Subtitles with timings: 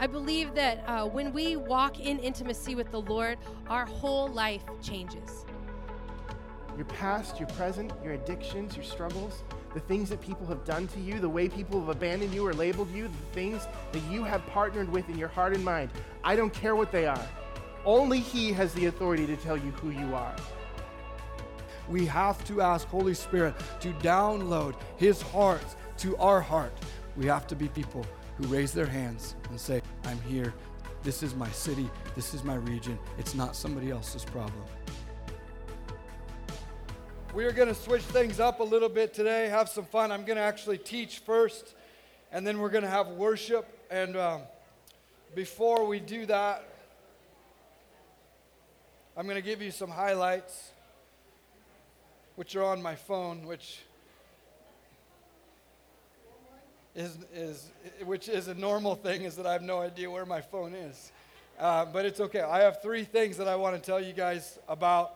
[0.00, 4.62] I believe that uh, when we walk in intimacy with the Lord, our whole life
[4.82, 5.44] changes.
[6.76, 9.42] Your past, your present, your addictions, your struggles,
[9.74, 12.54] the things that people have done to you, the way people have abandoned you or
[12.54, 15.90] labeled you, the things that you have partnered with in your heart and mind.
[16.22, 17.26] I don't care what they are.
[17.84, 20.36] Only He has the authority to tell you who you are.
[21.88, 25.64] We have to ask Holy Spirit to download His heart
[25.98, 26.72] to our heart.
[27.16, 28.06] We have to be people
[28.38, 30.54] who raise their hands and say, I'm here.
[31.02, 31.90] This is my city.
[32.14, 32.98] This is my region.
[33.18, 34.64] It's not somebody else's problem.
[37.34, 40.10] We are going to switch things up a little bit today, have some fun.
[40.10, 41.74] I'm going to actually teach first,
[42.32, 43.66] and then we're going to have worship.
[43.90, 44.42] And um,
[45.34, 46.66] before we do that,
[49.16, 50.70] I'm going to give you some highlights,
[52.36, 53.80] which are on my phone, which
[56.98, 57.70] is, is
[58.04, 61.12] which is a normal thing, is that I have no idea where my phone is.
[61.56, 62.40] Uh, but it's okay.
[62.40, 65.14] I have three things that I want to tell you guys about.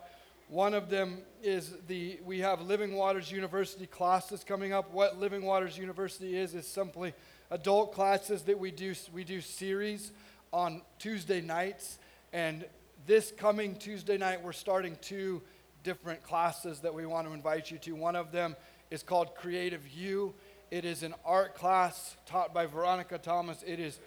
[0.49, 4.93] One of them is the we have Living Waters University classes coming up.
[4.93, 7.15] What Living Waters University is is simply
[7.51, 10.13] adult classes that we do we do series
[10.53, 11.99] on Tuesday nights
[12.33, 12.65] and
[13.07, 15.43] this coming Tuesday night we're starting two
[15.83, 17.97] different classes that we want to invite you to.
[17.97, 18.55] One of them
[18.93, 20.35] is called Creative You.
[20.73, 23.63] It is an art class taught by Veronica Thomas.
[23.67, 24.01] It is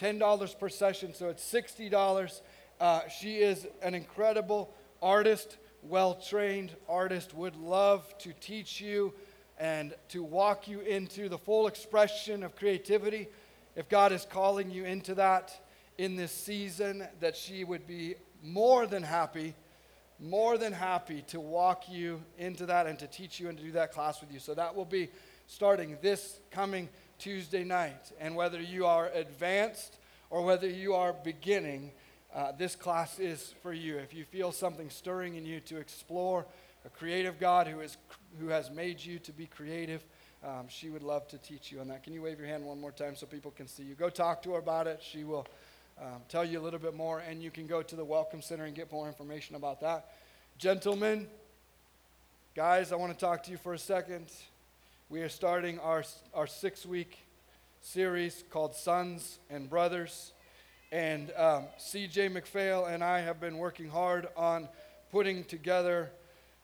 [0.00, 2.42] $10 per session, so it's $60.
[2.80, 9.12] Uh, she is an incredible artist well trained artist would love to teach you
[9.58, 13.26] and to walk you into the full expression of creativity.
[13.74, 15.52] If God is calling you into that
[15.98, 19.56] in this season, that she would be more than happy,
[20.20, 23.72] more than happy to walk you into that and to teach you and to do
[23.72, 24.38] that class with you.
[24.38, 25.08] So that will be
[25.52, 28.10] starting this coming Tuesday night.
[28.18, 29.98] And whether you are advanced
[30.30, 31.92] or whether you are beginning,
[32.34, 33.98] uh, this class is for you.
[33.98, 36.46] If you feel something stirring in you to explore
[36.86, 37.98] a creative God who, is,
[38.40, 40.02] who has made you to be creative,
[40.42, 42.02] um, she would love to teach you on that.
[42.02, 43.94] Can you wave your hand one more time so people can see you?
[43.94, 45.02] Go talk to her about it.
[45.02, 45.46] She will
[46.00, 48.64] um, tell you a little bit more, and you can go to the Welcome Center
[48.64, 50.08] and get more information about that.
[50.56, 51.28] Gentlemen,
[52.56, 54.26] guys, I want to talk to you for a second.
[55.12, 57.18] We are starting our, our six week
[57.82, 60.32] series called Sons and Brothers.
[60.90, 64.70] And um, CJ McPhail and I have been working hard on
[65.10, 66.10] putting together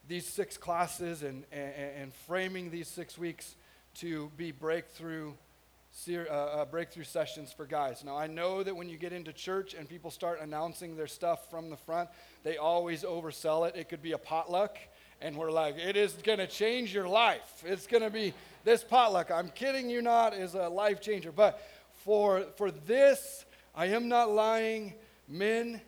[0.08, 3.54] these six classes and, and, and framing these six weeks
[3.96, 5.34] to be breakthrough
[6.08, 8.04] uh, uh, breakthrough sessions for guys.
[8.04, 11.50] Now, I know that when you get into church and people start announcing their stuff
[11.50, 12.08] from the front,
[12.44, 13.76] they always oversell it.
[13.76, 14.78] It could be a potluck,
[15.20, 17.62] and we're like, it is going to change your life.
[17.66, 18.34] It's going to be
[18.64, 19.30] this potluck.
[19.30, 21.32] I'm kidding you not, is a life changer.
[21.32, 21.60] But
[22.04, 24.94] for, for this I am not lying.
[25.28, 25.80] Men,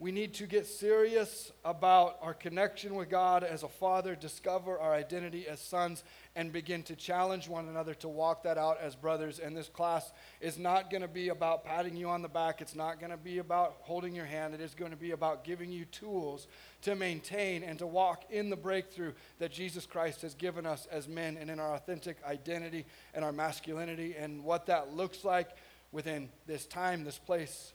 [0.00, 4.94] we need to get serious about our connection with God as a father, discover our
[4.94, 6.04] identity as sons,
[6.36, 9.40] and begin to challenge one another to walk that out as brothers.
[9.40, 12.76] And this class is not going to be about patting you on the back, it's
[12.76, 14.54] not going to be about holding your hand.
[14.54, 16.46] It is going to be about giving you tools
[16.82, 21.08] to maintain and to walk in the breakthrough that Jesus Christ has given us as
[21.08, 25.56] men and in our authentic identity and our masculinity and what that looks like
[25.90, 27.72] within this time, this place,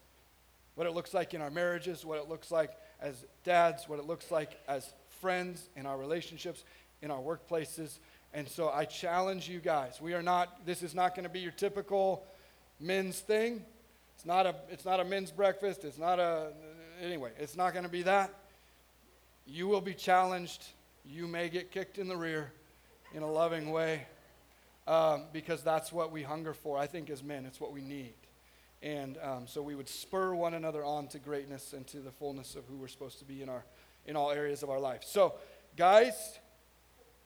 [0.75, 4.05] what it looks like in our marriages, what it looks like as dads, what it
[4.05, 6.63] looks like as friends, in our relationships,
[7.01, 7.99] in our workplaces.
[8.33, 10.01] And so I challenge you guys.
[10.01, 12.25] We are not, this is not going to be your typical
[12.79, 13.63] men's thing.
[14.15, 15.83] It's not a, it's not a men's breakfast.
[15.85, 16.51] It's not a,
[17.01, 18.33] anyway, it's not going to be that.
[19.45, 20.65] You will be challenged.
[21.05, 22.51] You may get kicked in the rear
[23.13, 24.07] in a loving way
[24.87, 26.77] um, because that's what we hunger for.
[26.77, 28.13] I think as men, it's what we need.
[28.83, 32.55] And um, so we would spur one another on to greatness and to the fullness
[32.55, 33.63] of who we're supposed to be in, our,
[34.05, 35.03] in all areas of our life.
[35.05, 35.35] So,
[35.77, 36.37] guys,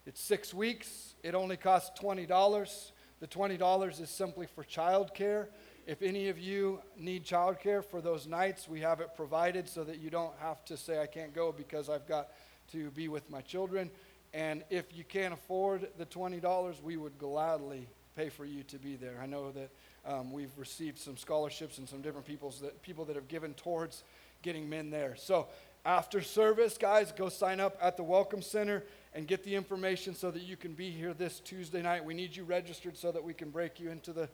[0.06, 1.16] it's six weeks.
[1.24, 2.92] It only costs $20.
[3.20, 5.48] The $20 is simply for childcare.
[5.88, 9.98] If any of you need childcare for those nights, we have it provided so that
[9.98, 12.30] you don't have to say, I can't go because I've got
[12.74, 13.90] to be with my children.
[14.32, 18.96] And if you can't afford the $20, we would gladly pay for you to be
[18.96, 19.20] there.
[19.22, 19.72] I know that
[20.08, 24.04] um, we've received some scholarships and some different people's that, people that have given towards
[24.42, 25.16] getting men there.
[25.18, 25.48] So
[25.86, 28.84] after service, guys, go sign up at the Welcome Center
[29.14, 32.04] and get the information so that you can be here this Tuesday night.
[32.04, 34.30] We need you registered so that we can break you into the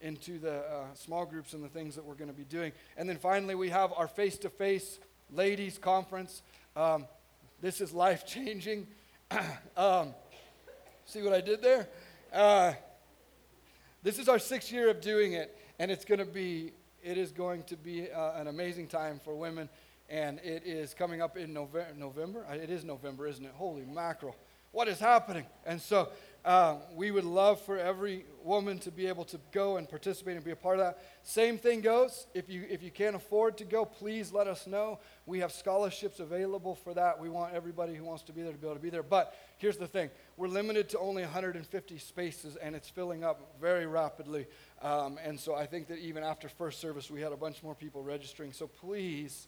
[0.00, 2.72] into the uh, small groups and the things that we're going to be doing.
[2.96, 4.98] And then finally, we have our face-to-face
[5.30, 6.42] ladies conference.
[6.74, 7.06] Um,
[7.60, 8.88] this is life changing.
[9.76, 10.12] um,
[11.04, 11.88] see what I did there?
[12.32, 12.72] Uh,
[14.02, 16.72] this is our sixth year of doing it, and it's going to be
[17.02, 19.68] it is going to be uh, an amazing time for women,
[20.08, 21.92] and it is coming up in November.
[21.96, 22.46] November?
[22.48, 23.52] Uh, it is November, isn't it?
[23.56, 24.36] Holy mackerel.
[24.72, 25.44] What is happening?
[25.66, 26.08] And so
[26.44, 30.44] uh, we would love for every woman to be able to go and participate and
[30.44, 30.98] be a part of that.
[31.22, 32.26] Same thing goes.
[32.32, 34.98] If you, if you can't afford to go, please let us know.
[35.26, 37.20] We have scholarships available for that.
[37.20, 39.02] We want everybody who wants to be there to be able to be there.
[39.02, 43.86] But here's the thing we're limited to only 150 spaces, and it's filling up very
[43.86, 44.46] rapidly.
[44.82, 47.76] Um, and so I think that even after first service, we had a bunch more
[47.76, 48.52] people registering.
[48.52, 49.46] So please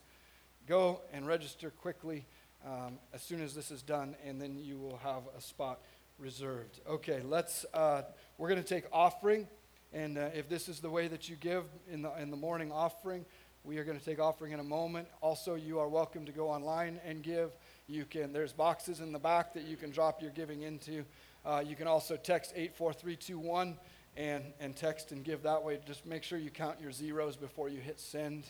[0.69, 2.27] go and register quickly
[2.65, 5.81] um, as soon as this is done, and then you will have a spot
[6.21, 6.81] reserved.
[6.89, 8.03] Okay, let's, uh,
[8.39, 9.49] we're going to take offering.
[9.93, 12.71] And uh, if this is the way that you give in the, in the morning
[12.71, 13.25] offering,
[13.65, 15.09] we are going to take offering in a moment.
[15.21, 17.57] Also, you are welcome to go online and give.
[17.87, 21.05] You can, there's boxes in the back that you can drop your giving into.
[21.45, 23.77] Uh, you can also text 84321
[24.17, 25.79] and, and text and give that way.
[25.87, 28.47] Just make sure you count your zeros before you hit send.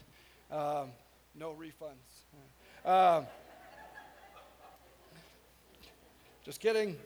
[0.53, 0.91] Um,
[1.35, 2.89] no refunds.
[2.89, 3.27] Um,
[6.45, 6.97] just kidding.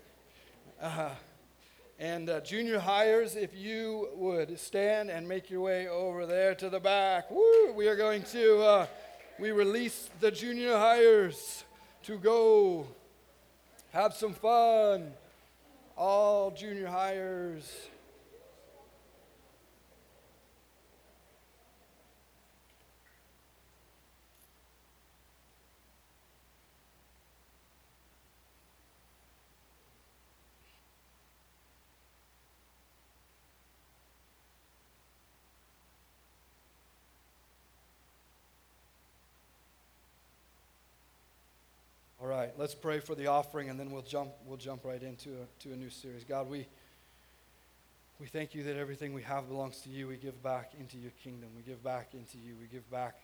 [0.82, 1.10] Uh,
[1.98, 6.68] and uh, junior highers, if you would stand and make your way over there to
[6.68, 7.30] the back.
[7.30, 7.72] Woo!
[7.72, 8.86] We are going to, uh,
[9.38, 11.62] we release the junior highers
[12.04, 12.86] to go
[13.92, 15.12] have some fun.
[15.96, 17.64] All junior highers.
[42.28, 45.30] All right, let's pray for the offering and then we'll jump, we'll jump right into
[45.30, 46.24] a, to a new series.
[46.24, 46.66] God, we,
[48.20, 50.06] we thank you that everything we have belongs to you.
[50.06, 51.48] We give back into your kingdom.
[51.56, 52.54] We give back into you.
[52.60, 53.14] We give back,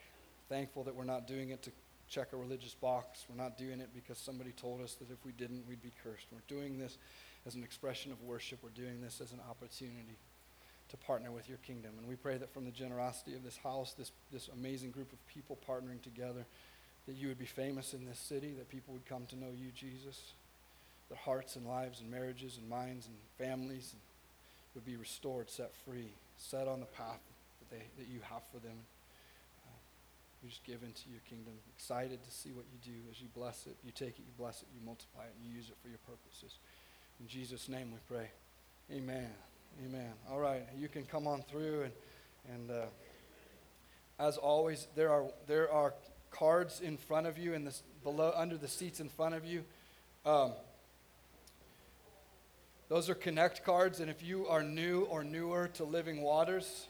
[0.49, 1.71] thankful that we're not doing it to
[2.09, 3.27] check a religious box.
[3.29, 6.29] We're not doing it because somebody told us that if we didn't, we'd be cursed.
[6.33, 6.97] We're doing this
[7.47, 8.61] as an expression of worship.
[8.63, 10.17] We're doing this as an opportunity
[10.89, 11.93] to partner with your kingdom.
[11.99, 15.19] And we pray that from the generosity of this house, this, this amazing group of
[15.27, 16.47] people partnering together,
[17.07, 19.71] that you would be famous in this city, that people would come to know you,
[19.75, 20.33] Jesus,
[21.11, 23.95] that hearts and lives and marriages and minds and families
[24.75, 27.21] would be restored, set free, set on the path
[27.61, 28.77] that, they, that you have for them.
[29.67, 29.77] Uh,
[30.43, 33.67] we just give into your kingdom, excited to see what you do as you bless
[33.67, 33.77] it.
[33.85, 36.01] You take it, you bless it, you multiply it, and you use it for your
[36.07, 36.57] purposes.
[37.21, 38.31] In Jesus' name we pray.
[38.91, 39.31] Amen.
[39.85, 40.13] Amen.
[40.31, 41.93] All right, you can come on through and,
[42.53, 42.87] and uh,
[44.19, 45.95] as always, there are, there are
[46.35, 47.71] cards in front of you and
[48.03, 49.65] below under the seats in front of you.
[50.27, 50.53] Um,
[52.89, 56.89] those are connect cards, and if you are new or newer to Living Waters,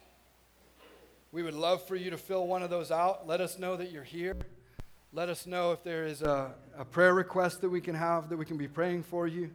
[1.30, 3.26] we would love for you to fill one of those out.
[3.26, 4.36] Let us know that you're here.
[5.12, 8.36] Let us know if there is a, a prayer request that we can have, that
[8.36, 9.50] we can be praying for you.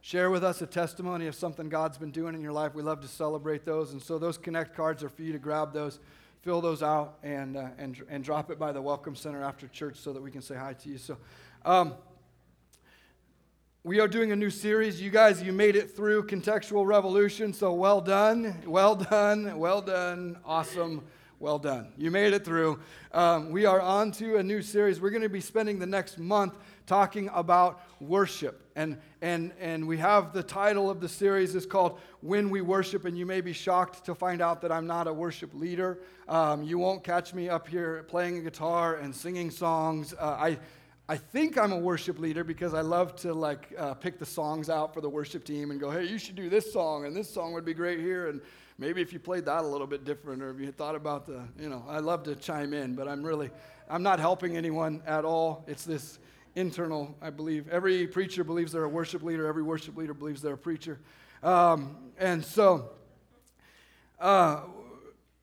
[0.00, 2.74] Share with us a testimony of something God's been doing in your life.
[2.74, 3.92] We love to celebrate those.
[3.92, 5.98] And so those connect cards are for you to grab those
[6.44, 9.96] fill those out and, uh, and, and drop it by the Welcome Center after church
[9.96, 10.98] so that we can say hi to you.
[10.98, 11.16] So,
[11.64, 11.94] um,
[13.82, 15.00] we are doing a new series.
[15.00, 20.36] You guys, you made it through Contextual Revolution, so well done, well done, well done,
[20.44, 21.02] awesome,
[21.40, 21.94] well done.
[21.96, 22.78] You made it through.
[23.12, 25.00] Um, we are on to a new series.
[25.00, 28.62] We're going to be spending the next month talking about worship.
[28.76, 33.04] And, and, and we have the title of the series is called When We Worship.
[33.04, 35.98] And you may be shocked to find out that I'm not a worship leader.
[36.28, 40.14] Um, you won't catch me up here playing a guitar and singing songs.
[40.14, 40.58] Uh, I,
[41.08, 44.70] I think I'm a worship leader because I love to like uh, pick the songs
[44.70, 47.28] out for the worship team and go, hey, you should do this song and this
[47.28, 48.28] song would be great here.
[48.28, 48.40] And
[48.78, 51.42] maybe if you played that a little bit different or if you thought about the,
[51.60, 53.50] you know, I love to chime in, but I'm really,
[53.88, 55.64] I'm not helping anyone at all.
[55.68, 56.18] It's this
[56.54, 57.68] internal, I believe.
[57.68, 60.98] Every preacher believes they're a worship leader, every worship leader believes they're a preacher.
[61.42, 62.90] Um, and so,
[64.18, 64.62] uh,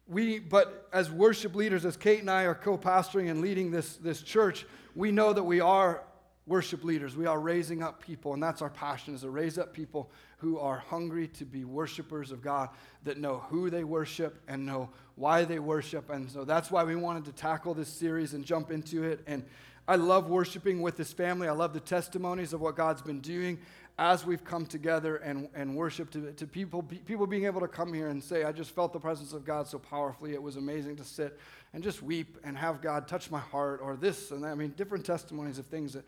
[0.07, 3.97] we, but as worship leaders, as Kate and I are co pastoring and leading this,
[3.97, 4.65] this church,
[4.95, 6.03] we know that we are
[6.47, 7.15] worship leaders.
[7.15, 10.57] We are raising up people, and that's our passion is to raise up people who
[10.57, 12.69] are hungry to be worshipers of God,
[13.03, 16.09] that know who they worship and know why they worship.
[16.09, 19.21] And so that's why we wanted to tackle this series and jump into it.
[19.27, 19.45] And
[19.87, 21.47] I love worshiping with this family.
[21.47, 23.59] I love the testimonies of what God's been doing
[23.97, 27.93] as we've come together and, and worship to, to people, people being able to come
[27.93, 30.33] here and say, I just felt the presence of God so powerfully.
[30.33, 31.37] It was amazing to sit
[31.73, 34.49] and just weep and have God touch my heart or this and that.
[34.51, 36.05] I mean, different testimonies of things that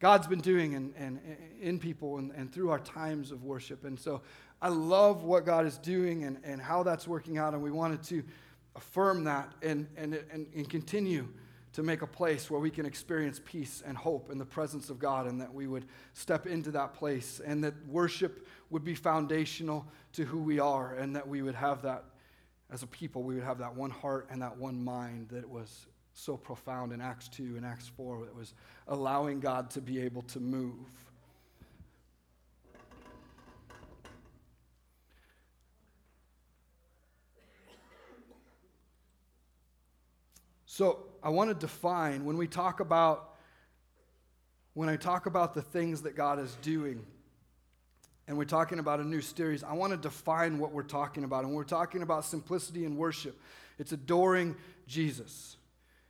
[0.00, 1.20] God's been doing in, in,
[1.60, 3.84] in people and, and through our times of worship.
[3.84, 4.22] And so
[4.62, 7.52] I love what God is doing and, and how that's working out.
[7.52, 8.22] And we wanted to
[8.76, 11.28] affirm that and, and, and, and continue
[11.74, 14.98] to make a place where we can experience peace and hope in the presence of
[14.98, 19.86] God, and that we would step into that place, and that worship would be foundational
[20.12, 22.04] to who we are, and that we would have that
[22.70, 25.86] as a people, we would have that one heart and that one mind that was
[26.14, 28.54] so profound in Acts 2 and Acts 4, that was
[28.88, 31.03] allowing God to be able to move.
[40.76, 43.36] So I want to define when we talk about
[44.72, 47.06] when I talk about the things that God is doing,
[48.26, 51.44] and we're talking about a new series, I want to define what we're talking about.
[51.44, 53.40] And we're talking about simplicity and worship.
[53.78, 54.56] It's adoring
[54.88, 55.58] Jesus.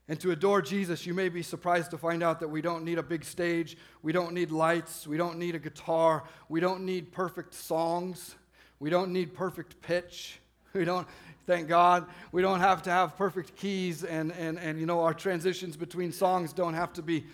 [0.08, 2.96] And to adore Jesus, you may be surprised to find out that we don't need
[2.96, 7.12] a big stage, we don't need lights, we don't need a guitar, we don't need
[7.12, 8.34] perfect songs,
[8.80, 10.40] we don't need perfect pitch.
[10.74, 11.06] We don't,
[11.46, 12.06] thank God.
[12.32, 16.12] We don't have to have perfect keys, and, and, and you know, our transitions between
[16.12, 17.24] songs don't have to be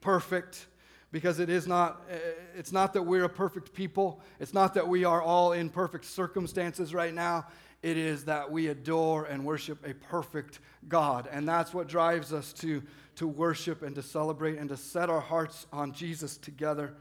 [0.00, 0.66] perfect
[1.12, 2.18] because it is not eh,
[2.56, 4.20] it's not that we're a perfect people.
[4.38, 7.46] It's not that we are all in perfect circumstances right now.
[7.82, 11.28] It is that we adore and worship a perfect god.
[11.30, 12.82] And that's what drives us to
[13.16, 16.94] to worship and to celebrate and to set our hearts on jesus together.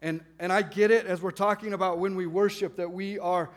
[0.00, 3.50] And and i get it as we're talking about when we worship that we are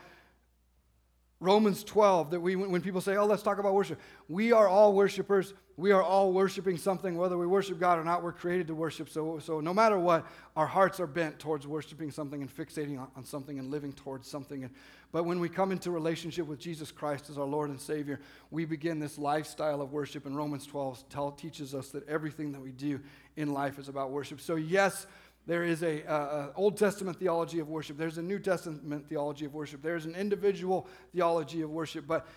[1.40, 4.94] Romans 12, that we, when people say, oh, let's talk about worship, we are all
[4.94, 5.54] worshipers.
[5.80, 9.10] We are all worshiping something, whether we worship God or not, we're created to worship.
[9.10, 10.26] So, so no matter what,
[10.56, 14.64] our hearts are bent towards worshiping something and fixating on, something and living towards something.
[14.64, 14.74] And,
[15.12, 18.66] but when we come into relationship with Jesus Christ as our Lord and Savior, we
[18.66, 20.26] begin this lifestyle of worship.
[20.26, 23.00] And Romans 12 tell, teaches us that everything that we do
[23.36, 24.42] in life is about worship.
[24.42, 25.06] So, yes,
[25.48, 27.98] there is a, uh, Old Testament theology of worship.
[27.98, 29.82] There's a New Testament theology of worship.
[29.82, 32.06] There's an individual theology of worship.
[32.06, 32.28] But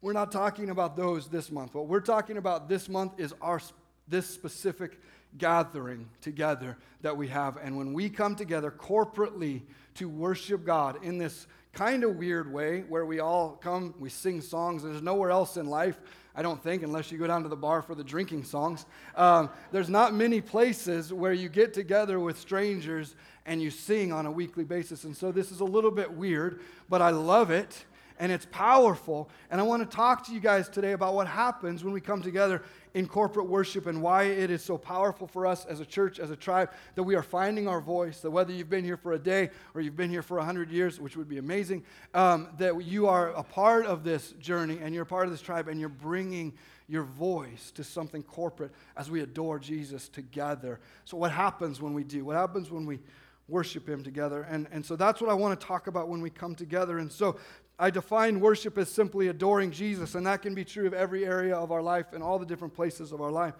[0.00, 1.74] we're not talking about those this month.
[1.74, 3.60] What we're talking about this month is our
[4.08, 5.00] this specific
[5.38, 7.56] gathering together that we have.
[7.56, 9.62] And when we come together corporately
[9.94, 14.40] to worship God in this kind of weird way where we all come, we sing
[14.40, 14.82] songs.
[14.82, 15.98] There's nowhere else in life
[16.34, 18.86] I don't think, unless you go down to the bar for the drinking songs.
[19.16, 24.26] Um, there's not many places where you get together with strangers and you sing on
[24.26, 25.04] a weekly basis.
[25.04, 27.84] And so this is a little bit weird, but I love it
[28.22, 29.28] and it's powerful.
[29.50, 32.22] And I want to talk to you guys today about what happens when we come
[32.22, 32.62] together
[32.94, 36.30] in corporate worship and why it is so powerful for us as a church, as
[36.30, 38.20] a tribe, that we are finding our voice.
[38.20, 41.00] That whether you've been here for a day or you've been here for 100 years,
[41.00, 41.82] which would be amazing,
[42.14, 45.42] um, that you are a part of this journey and you're a part of this
[45.42, 46.52] tribe and you're bringing
[46.86, 50.78] your voice to something corporate as we adore Jesus together.
[51.06, 52.24] So, what happens when we do?
[52.24, 53.00] What happens when we
[53.48, 54.46] worship Him together?
[54.48, 56.98] And, and so that's what I want to talk about when we come together.
[56.98, 57.36] And so
[57.82, 61.56] I define worship as simply adoring Jesus, and that can be true of every area
[61.56, 63.54] of our life and all the different places of our life.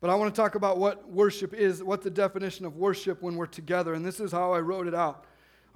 [0.00, 3.36] But I want to talk about what worship is, what the definition of worship when
[3.36, 5.24] we're together, and this is how I wrote it out.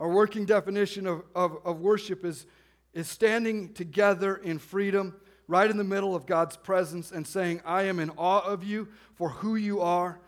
[0.01, 2.47] Our working definition of, of, of worship is,
[2.95, 5.15] is standing together in freedom,
[5.47, 8.89] right in the middle of God's presence, and saying, I am in awe of you
[9.15, 10.19] for who you are,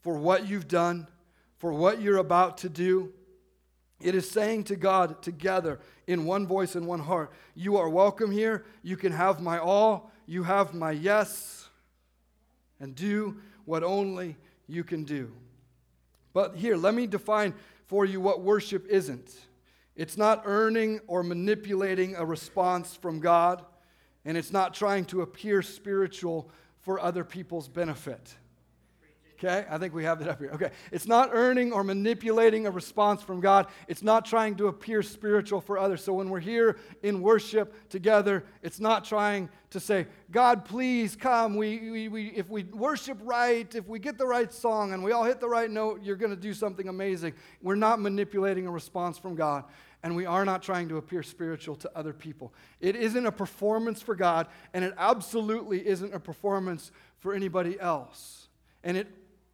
[0.00, 1.06] for what you've done,
[1.58, 3.12] for what you're about to do.
[4.02, 8.30] It is saying to God together in one voice and one heart, You are welcome
[8.30, 8.64] here.
[8.82, 10.10] You can have my all.
[10.26, 11.68] You have my yes.
[12.80, 15.32] And do what only you can do.
[16.32, 17.54] But here, let me define
[17.86, 19.30] for you what worship isn't.
[19.94, 23.64] It's not earning or manipulating a response from God,
[24.24, 28.36] and it's not trying to appear spiritual for other people's benefit.
[29.44, 30.50] Okay, I think we have that up here.
[30.54, 33.66] Okay, it's not earning or manipulating a response from God.
[33.88, 36.04] It's not trying to appear spiritual for others.
[36.04, 41.56] So when we're here in worship together, it's not trying to say, God, please come.
[41.56, 45.10] We, we, we, if we worship right, if we get the right song and we
[45.10, 47.34] all hit the right note, you're going to do something amazing.
[47.62, 49.64] We're not manipulating a response from God
[50.04, 52.52] and we are not trying to appear spiritual to other people.
[52.80, 58.48] It isn't a performance for God, and it absolutely isn't a performance for anybody else.
[58.82, 59.06] And it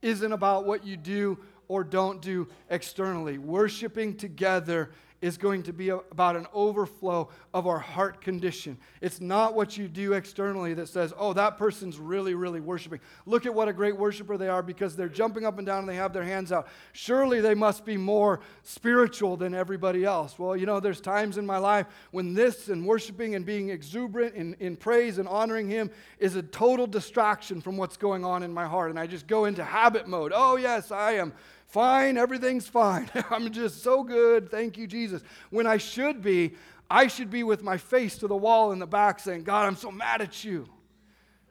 [0.03, 1.39] isn't about what you do
[1.69, 3.39] or don't do externally.
[3.39, 8.79] Worshiping together is going to be about an overflow of our heart condition.
[9.01, 13.01] It's not what you do externally that says, oh, that person's really, really worshiping.
[13.27, 15.89] Look at what a great worshiper they are because they're jumping up and down and
[15.89, 16.69] they have their hands out.
[16.93, 20.39] Surely they must be more spiritual than everybody else.
[20.39, 24.35] Well, you know, there's times in my life when this and worshiping and being exuberant
[24.35, 28.53] in, in praise and honoring Him is a total distraction from what's going on in
[28.53, 28.91] my heart.
[28.91, 30.33] And I just go into habit mode.
[30.35, 31.33] Oh, yes, I am
[31.69, 33.09] fine, everything's fine.
[33.31, 34.51] I'm just so good.
[34.51, 35.23] Thank you, Jesus.
[35.51, 36.55] When I should be,
[36.91, 39.77] I should be with my face to the wall in the back saying, God, I'm
[39.77, 40.69] so mad at you.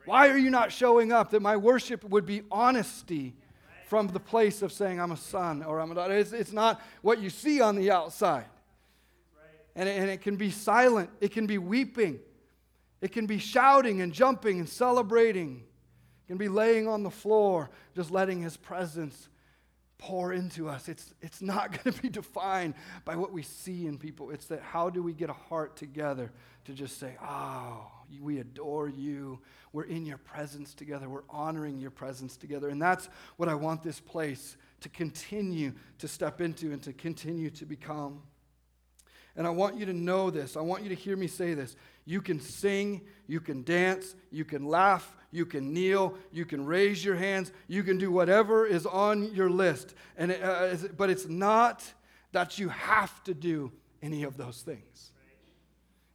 [0.04, 1.30] Why are you not showing up?
[1.30, 3.34] That my worship would be honesty
[3.86, 6.16] from the place of saying, I'm a son or I'm a daughter.
[6.16, 8.46] It's, it's not what you see on the outside.
[9.76, 12.18] And it, and it can be silent, it can be weeping,
[13.00, 15.62] it can be shouting and jumping and celebrating,
[16.24, 19.28] it can be laying on the floor, just letting His presence
[19.98, 20.88] pour into us.
[20.88, 22.74] It's, it's not going to be defined
[23.04, 24.30] by what we see in people.
[24.30, 26.32] It's that how do we get a heart together
[26.64, 27.90] to just say, oh,
[28.20, 29.40] we adore you.
[29.72, 31.08] We're in your presence together.
[31.08, 32.68] We're honoring your presence together.
[32.68, 37.50] And that's what I want this place to continue to step into and to continue
[37.50, 38.22] to become.
[39.36, 40.56] And I want you to know this.
[40.56, 41.76] I want you to hear me say this.
[42.04, 47.04] You can sing, you can dance, you can laugh, you can kneel, you can raise
[47.04, 49.94] your hands, you can do whatever is on your list.
[50.16, 51.84] And it, uh, but it's not
[52.32, 55.12] that you have to do any of those things.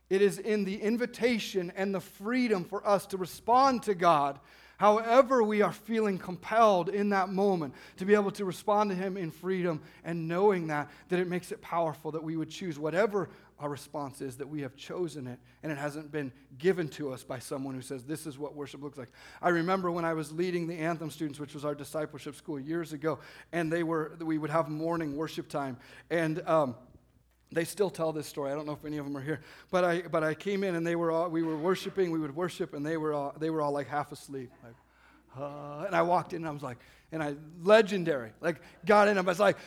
[0.10, 4.39] It is in the invitation and the freedom for us to respond to God
[4.77, 9.15] however we are feeling compelled in that moment to be able to respond to him
[9.15, 13.29] in freedom and knowing that that it makes it powerful that we would choose whatever
[13.60, 17.24] our response is that we have chosen it and it hasn't been given to us
[17.24, 20.31] by someone who says this is what worship looks like i remember when i was
[20.31, 23.19] leading the anthem students which was our discipleship school years ago
[23.51, 25.77] and they were we would have morning worship time
[26.10, 26.75] and um,
[27.53, 28.51] they still tell this story.
[28.51, 29.41] I don't know if any of them are here,
[29.72, 32.12] but I but I came in and they were all we were worshiping.
[32.12, 34.51] We would worship, and they were all they were all like half asleep.
[34.63, 34.74] Like,
[35.39, 36.77] uh, and I walked in and I was like,
[37.12, 39.17] and I legendary like got in.
[39.17, 39.57] I was like,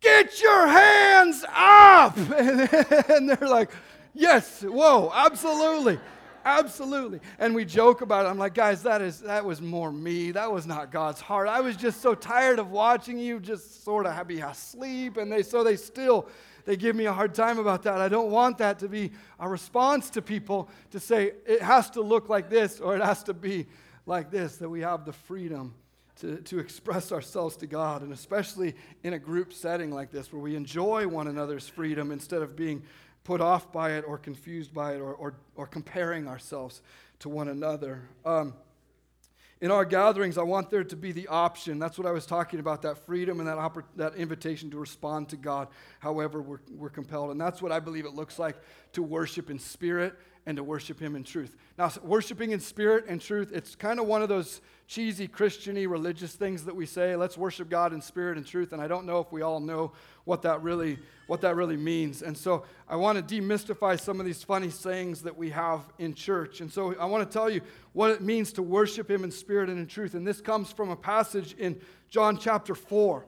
[0.00, 2.16] get your hands up,
[3.08, 3.70] and, they're like,
[4.14, 5.98] yes, whoa, absolutely.
[6.44, 7.18] Absolutely.
[7.40, 8.28] And we joke about it.
[8.28, 10.30] I'm like, guys, that is that was more me.
[10.30, 11.48] That was not God's heart.
[11.48, 15.16] I was just so tired of watching you just sort of be asleep.
[15.16, 16.28] And they so they still
[16.64, 18.00] they give me a hard time about that.
[18.00, 19.10] I don't want that to be
[19.40, 23.24] a response to people to say it has to look like this or it has
[23.24, 23.66] to be
[24.06, 25.74] like this, that we have the freedom
[26.20, 30.40] to, to express ourselves to God, and especially in a group setting like this where
[30.40, 32.82] we enjoy one another's freedom instead of being
[33.24, 36.80] put off by it or confused by it or, or, or comparing ourselves
[37.18, 38.08] to one another.
[38.24, 38.54] Um,
[39.60, 41.78] in our gatherings, I want there to be the option.
[41.78, 45.30] That's what I was talking about that freedom and that, oppor- that invitation to respond
[45.30, 47.30] to God however we're, we're compelled.
[47.30, 48.56] And that's what I believe it looks like
[48.92, 50.14] to worship in spirit
[50.46, 51.56] and to worship Him in truth.
[51.76, 56.34] Now, worshiping in spirit and truth, it's kind of one of those cheesy Christiany religious
[56.34, 58.72] things that we say, let's worship God in spirit and truth.
[58.72, 59.92] And I don't know if we all know
[60.24, 62.22] what that really, what that really means.
[62.22, 66.14] And so I want to demystify some of these funny sayings that we have in
[66.14, 66.60] church.
[66.60, 67.60] And so I want to tell you
[67.92, 70.14] what it means to worship Him in spirit and in truth.
[70.14, 73.26] And this comes from a passage in John chapter 4.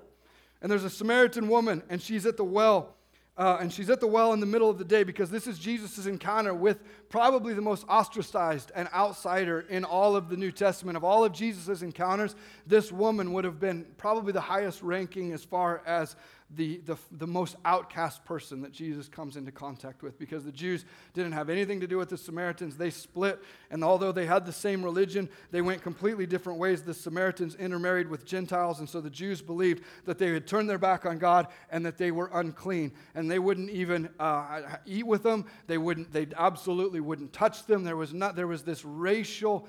[0.62, 2.94] And there's a Samaritan woman, and she's at the well.
[3.38, 5.61] Uh, and she's at the well in the middle of the day because this is
[5.61, 10.96] Jesus' encounter with probably the most ostracized and outsider in all of the New Testament.
[10.96, 12.35] Of all of Jesus' encounters,
[12.66, 16.16] this woman would have been probably the highest ranking as far as
[16.56, 20.87] the, the, the most outcast person that Jesus comes into contact with because the Jews
[21.12, 22.76] didn't have anything to do with the Samaritans.
[22.76, 26.82] They split, and although they had the same religion, they went completely different ways.
[26.82, 30.78] The Samaritans intermarried with Gentiles, and so the Jews believed that they had turned their
[30.78, 35.22] back on God and that they were unclean, and they wouldn't even uh, eat with
[35.22, 35.44] them.
[35.66, 36.12] They wouldn't.
[36.12, 37.84] They absolutely wouldn't touch them.
[37.84, 38.37] There was not.
[38.37, 39.68] There was this racial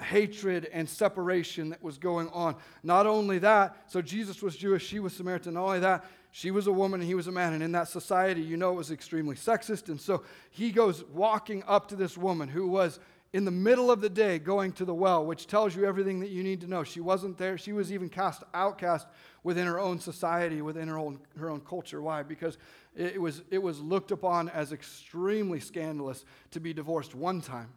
[0.00, 2.56] hatred and separation that was going on.
[2.82, 5.54] Not only that, so Jesus was Jewish, she was Samaritan.
[5.54, 6.04] Not only that,
[6.38, 7.52] she was a woman and he was a man.
[7.52, 9.88] And in that society, you know, it was extremely sexist.
[9.88, 10.22] And so
[10.52, 13.00] he goes walking up to this woman who was
[13.32, 16.30] in the middle of the day going to the well, which tells you everything that
[16.30, 16.84] you need to know.
[16.84, 17.58] She wasn't there.
[17.58, 19.08] She was even cast outcast
[19.42, 22.00] within her own society, within her own, her own culture.
[22.00, 22.22] Why?
[22.22, 22.56] Because
[22.94, 27.72] it was, it was looked upon as extremely scandalous to be divorced one time.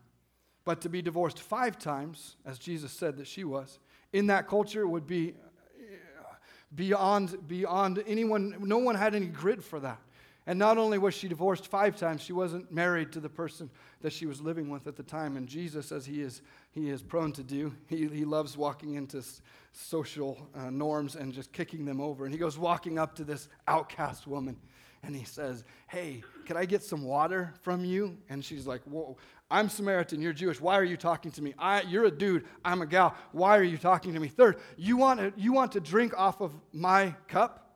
[0.65, 3.79] But to be divorced five times, as Jesus said that she was,
[4.13, 5.33] in that culture would be
[6.75, 8.55] beyond, beyond anyone.
[8.59, 9.99] No one had any grit for that.
[10.47, 13.69] And not only was she divorced five times, she wasn't married to the person
[14.01, 15.37] that she was living with at the time.
[15.37, 19.23] And Jesus, as he is, he is prone to do, he, he loves walking into
[19.71, 22.25] social uh, norms and just kicking them over.
[22.25, 24.57] And he goes walking up to this outcast woman
[25.03, 28.17] and he says, Hey, can I get some water from you?
[28.29, 29.17] And she's like, Whoa,
[29.49, 30.61] I'm Samaritan, you're Jewish.
[30.61, 31.53] Why are you talking to me?
[31.57, 33.15] I, you're a dude, I'm a gal.
[33.31, 34.27] Why are you talking to me?
[34.27, 37.69] Third, you want you want to drink off of my cup?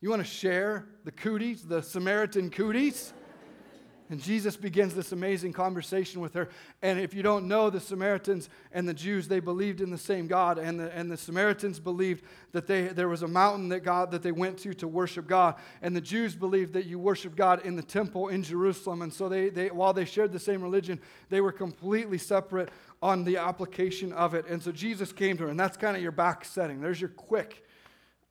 [0.00, 3.12] You want to share the cooties, the Samaritan cooties?
[4.10, 6.48] And Jesus begins this amazing conversation with her.
[6.80, 10.26] And if you don't know, the Samaritans and the Jews, they believed in the same
[10.26, 10.58] God.
[10.58, 14.22] And the, and the Samaritans believed that they, there was a mountain that God that
[14.22, 15.56] they went to to worship God.
[15.82, 19.02] And the Jews believed that you worship God in the temple in Jerusalem.
[19.02, 22.70] And so they, they while they shared the same religion, they were completely separate
[23.02, 24.46] on the application of it.
[24.46, 26.80] And so Jesus came to her, and that's kind of your back setting.
[26.80, 27.64] There's your quick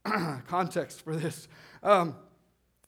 [0.47, 1.47] context for this.
[1.83, 2.15] Um,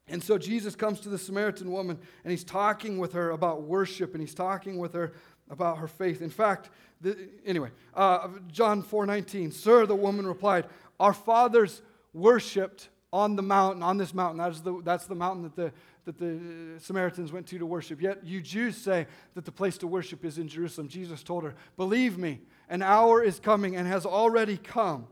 [0.09, 4.13] and so Jesus comes to the Samaritan woman and he's talking with her about worship
[4.13, 5.13] and he's talking with her
[5.49, 6.21] about her faith.
[6.21, 6.69] In fact,
[7.01, 10.67] the, anyway, uh, John 4:19, "Sir," the woman replied,
[10.99, 11.81] "Our fathers
[12.13, 14.37] worshipped on the mountain, on this mountain.
[14.37, 15.71] That's the, that's the mountain that the,
[16.05, 18.01] that the Samaritans went to to worship.
[18.01, 21.55] Yet you Jews say that the place to worship is in Jerusalem." Jesus told her,
[21.77, 25.07] "Believe me, an hour is coming and has already come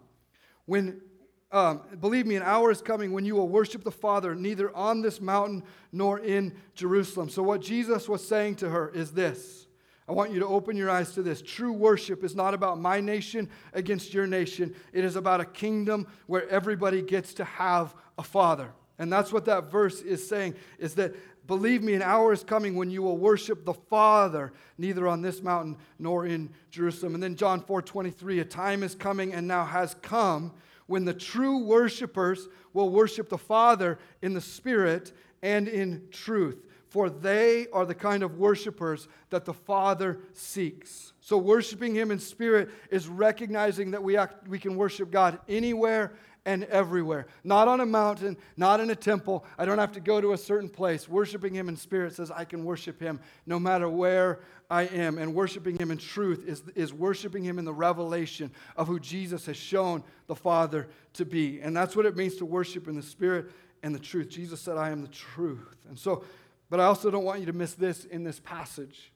[0.65, 1.01] when
[1.51, 5.01] um, believe me, an hour is coming when you will worship the Father neither on
[5.01, 7.29] this mountain nor in Jerusalem.
[7.29, 9.67] So, what Jesus was saying to her is this
[10.09, 11.41] I want you to open your eyes to this.
[11.41, 16.07] True worship is not about my nation against your nation, it is about a kingdom
[16.27, 18.73] where everybody gets to have a Father.
[18.99, 21.13] And that's what that verse is saying is that
[21.45, 25.41] believe me, an hour is coming when you will worship the Father, neither on this
[25.41, 27.13] mountain nor in Jerusalem.
[27.13, 30.51] And then John 4 23, a time is coming and now has come
[30.87, 36.63] when the true worshipers will worship the Father in the Spirit and in truth.
[36.89, 41.13] For they are the kind of worshipers that the Father seeks.
[41.19, 46.13] So, worshiping Him in spirit is recognizing that we, act, we can worship God anywhere
[46.45, 47.27] and everywhere.
[47.43, 49.45] Not on a mountain, not in a temple.
[49.57, 51.09] I don't have to go to a certain place.
[51.09, 55.17] Worshiping Him in spirit says I can worship Him no matter where I am.
[55.17, 59.45] And worshiping Him in truth is, is worshiping Him in the revelation of who Jesus
[59.45, 61.61] has shown the Father to be.
[61.61, 63.51] And that's what it means to worship in the Spirit
[63.83, 64.29] and the truth.
[64.29, 65.85] Jesus said, I am the truth.
[65.87, 66.23] And so,
[66.69, 69.11] but I also don't want you to miss this in this passage.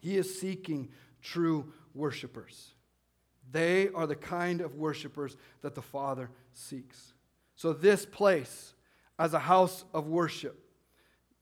[0.00, 0.90] He is seeking
[1.22, 2.74] true worshipers.
[3.50, 7.14] They are the kind of worshipers that the Father seeks.
[7.56, 8.74] So, this place
[9.18, 10.58] as a house of worship,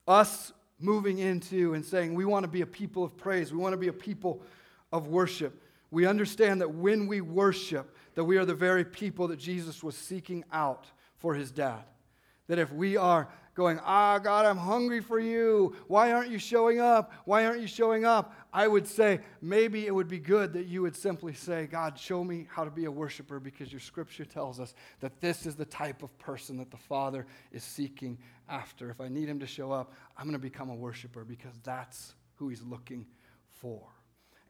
[0.06, 3.72] us moving into and saying, we want to be a people of praise, we want
[3.72, 4.42] to be a people
[4.92, 5.62] of worship.
[5.90, 9.96] We understand that when we worship, that we are the very people that Jesus was
[9.96, 11.84] seeking out for his dad.
[12.48, 15.76] That if we are going, Ah, God, I'm hungry for you.
[15.86, 17.12] Why aren't you showing up?
[17.24, 18.34] Why aren't you showing up?
[18.52, 22.22] I would say maybe it would be good that you would simply say, God, show
[22.22, 25.64] me how to be a worshiper because your scripture tells us that this is the
[25.64, 28.90] type of person that the Father is seeking after.
[28.90, 32.14] If I need him to show up, I'm going to become a worshiper because that's
[32.36, 33.06] who he's looking
[33.60, 33.80] for.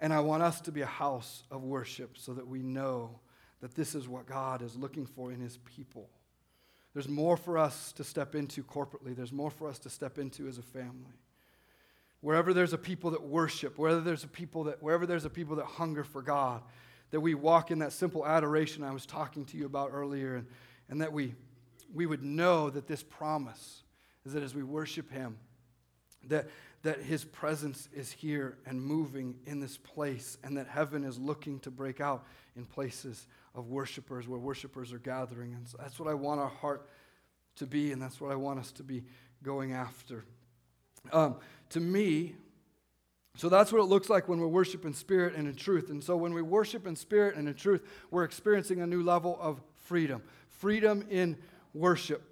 [0.00, 3.20] And I want us to be a house of worship so that we know
[3.60, 6.10] that this is what God is looking for in his people.
[6.94, 10.46] There's more for us to step into corporately, there's more for us to step into
[10.48, 11.14] as a family.
[12.20, 15.56] Wherever there's a people that worship, wherever there's a people that, wherever there's a people
[15.56, 16.62] that hunger for God,
[17.10, 20.46] that we walk in that simple adoration I was talking to you about earlier, and,
[20.88, 21.34] and that we,
[21.92, 23.82] we would know that this promise
[24.24, 25.36] is that as we worship Him,
[26.28, 26.48] that,
[26.82, 31.58] that His presence is here and moving in this place, and that heaven is looking
[31.60, 32.24] to break out
[32.54, 35.54] in places of worshipers where worshipers are gathering.
[35.54, 36.88] And so that's what I want our heart
[37.56, 39.04] to be, and that's what I want us to be
[39.42, 40.24] going after.
[41.12, 41.36] Um,
[41.70, 42.36] to me,
[43.36, 45.90] so that's what it looks like when we worship in spirit and in truth.
[45.90, 49.38] And so when we worship in spirit and in truth, we're experiencing a new level
[49.40, 51.36] of freedom freedom in
[51.74, 52.22] worship.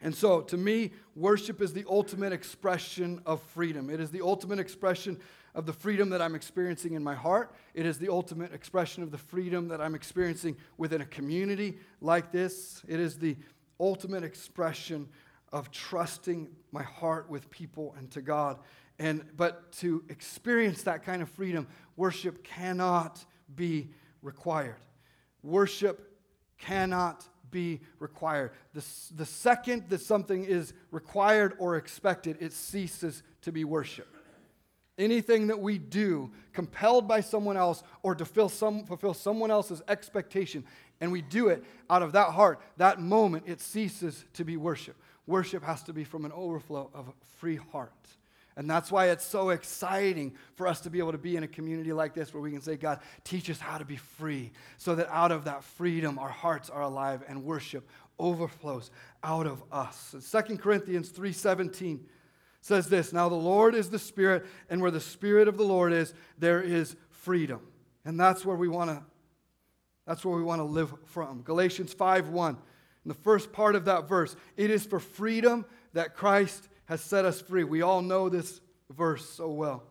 [0.00, 3.90] And so, to me, worship is the ultimate expression of freedom.
[3.90, 5.18] It is the ultimate expression
[5.56, 7.52] of the freedom that I'm experiencing in my heart.
[7.72, 12.30] It is the ultimate expression of the freedom that I'm experiencing within a community like
[12.30, 12.82] this.
[12.86, 13.36] It is the
[13.80, 15.08] ultimate expression
[15.52, 18.58] of trusting my heart with people and to God.
[18.98, 21.66] And but to experience that kind of freedom,
[21.96, 23.88] worship cannot be
[24.20, 24.76] required.
[25.42, 26.18] Worship
[26.58, 28.52] cannot be required.
[28.74, 34.15] The, the second that something is required or expected, it ceases to be worship.
[34.98, 39.82] Anything that we do compelled by someone else or to fulfill, some, fulfill someone else's
[39.88, 40.64] expectation,
[41.00, 44.96] and we do it out of that heart, that moment, it ceases to be worship.
[45.26, 47.92] Worship has to be from an overflow of a free heart.
[48.58, 51.48] And that's why it's so exciting for us to be able to be in a
[51.48, 54.94] community like this where we can say, God, teach us how to be free, so
[54.94, 57.86] that out of that freedom, our hearts are alive and worship
[58.18, 58.90] overflows
[59.22, 60.14] out of us.
[60.30, 62.00] 2 Corinthians 3:17
[62.66, 65.92] says this Now the Lord is the Spirit, and where the Spirit of the Lord
[65.92, 67.60] is, there is freedom.
[68.04, 69.02] And that's where we want to.
[70.06, 71.42] That's where we want to live from.
[71.42, 72.54] Galatians 5 1.
[72.54, 77.24] In the first part of that verse, it is for freedom that Christ has set
[77.24, 77.64] us free.
[77.64, 79.84] We all know this verse so well.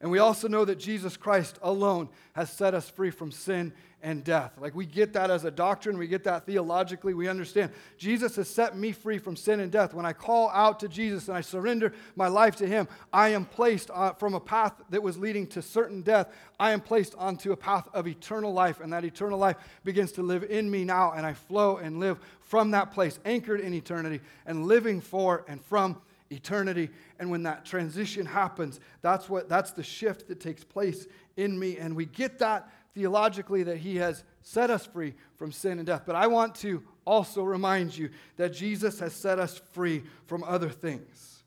[0.00, 4.24] And we also know that Jesus Christ alone has set us free from sin and
[4.24, 4.52] death.
[4.58, 7.70] Like we get that as a doctrine, we get that theologically, we understand.
[7.98, 9.92] Jesus has set me free from sin and death.
[9.92, 13.44] When I call out to Jesus and I surrender my life to Him, I am
[13.44, 17.56] placed from a path that was leading to certain death, I am placed onto a
[17.56, 21.26] path of eternal life, and that eternal life begins to live in me now, and
[21.26, 26.00] I flow and live from that place, anchored in eternity, and living for and from
[26.30, 26.90] eternity.
[27.18, 31.76] And when that transition happens, that's what that's the shift that takes place in me.
[31.76, 36.02] And we get that theologically that he has set us free from sin and death.
[36.06, 40.68] But I want to also remind you that Jesus has set us free from other
[40.70, 41.44] things.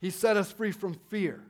[0.00, 1.42] He set us free from fear.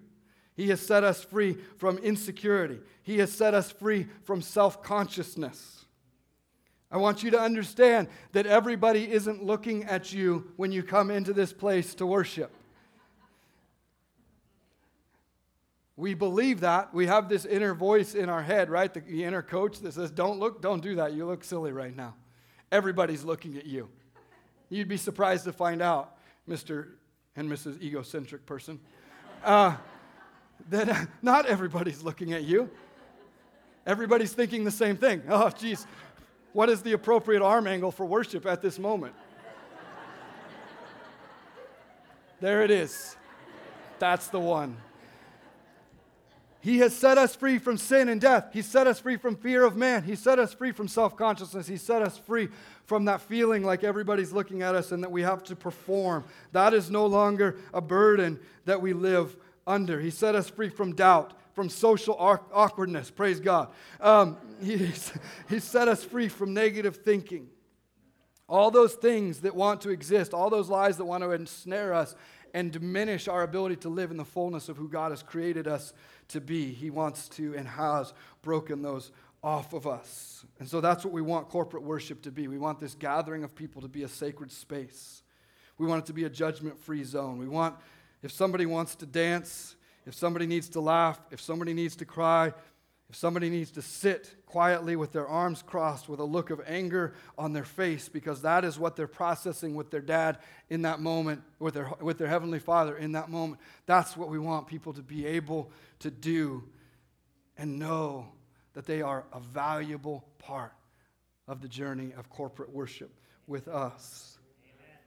[0.57, 2.81] He has set us free from insecurity.
[3.03, 5.85] He has set us free from self consciousness.
[6.93, 11.33] I want you to understand that everybody isn't looking at you when you come into
[11.33, 12.53] this place to worship.
[16.01, 16.95] We believe that.
[16.95, 18.93] We have this inner voice in our head, right?
[18.93, 21.13] The, the, inner coach that says, Don't look, don't do that.
[21.13, 22.15] You look silly right now.
[22.73, 23.89] Everybody's looking at you.
[24.71, 26.17] You'd be surprised to find out,
[26.49, 26.93] Mr.
[27.37, 27.83] and Mrs.
[27.83, 28.81] Egocentric person,
[29.45, 29.77] uh,
[30.71, 32.71] that uh, not everybody's looking at you.
[33.87, 35.23] Everybody's thinking the same thing.
[35.29, 35.87] Oh, geez,
[36.55, 39.15] what is the appropriate arm angle for worship at this moment?
[42.41, 43.17] There it is.
[43.99, 44.79] That's the one.
[46.63, 48.51] He has set us free from sin and death.
[48.53, 50.03] He set us free from fear of man.
[50.03, 51.67] He set us free from self consciousness.
[51.67, 52.49] He set us free
[52.85, 56.25] from that feeling like everybody's looking at us and that we have to perform.
[56.53, 59.99] That is no longer a burden that we live under.
[60.01, 63.11] He set us free from doubt, from social awkwardness.
[63.11, 63.69] Praise God.
[63.99, 64.93] Um, he,
[65.49, 67.49] he set us free from negative thinking.
[68.51, 72.17] All those things that want to exist, all those lies that want to ensnare us
[72.55, 75.93] and diminish our ability to live in the fullness of who God has created us
[76.29, 76.73] to be.
[76.73, 80.45] He wants to and has broken those off of us.
[80.59, 82.49] And so that's what we want corporate worship to be.
[82.49, 85.23] We want this gathering of people to be a sacred space.
[85.79, 87.39] We want it to be a judgment free zone.
[87.39, 87.77] We want,
[88.23, 92.53] if somebody wants to dance, if somebody needs to laugh, if somebody needs to cry,
[93.11, 97.13] if somebody needs to sit quietly with their arms crossed with a look of anger
[97.37, 101.43] on their face because that is what they're processing with their dad in that moment,
[101.59, 105.03] with their, with their heavenly father in that moment, that's what we want people to
[105.03, 106.63] be able to do
[107.59, 108.29] and know
[108.75, 110.73] that they are a valuable part
[111.49, 113.11] of the journey of corporate worship
[113.49, 114.39] with us.
[114.65, 114.99] Amen.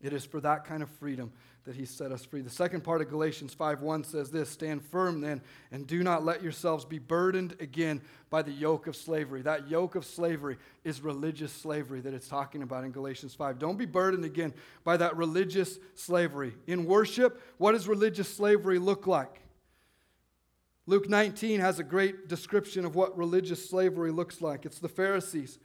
[0.00, 1.32] It is for that kind of freedom
[1.64, 2.40] that he set us free.
[2.40, 6.42] The second part of Galatians 5:1 says this, stand firm then and do not let
[6.42, 9.42] yourselves be burdened again by the yoke of slavery.
[9.42, 13.58] That yoke of slavery is religious slavery that it's talking about in Galatians 5.
[13.58, 16.54] Don't be burdened again by that religious slavery.
[16.66, 19.40] In worship, what does religious slavery look like?
[20.86, 24.66] Luke 19 has a great description of what religious slavery looks like.
[24.66, 25.60] It's the Pharisees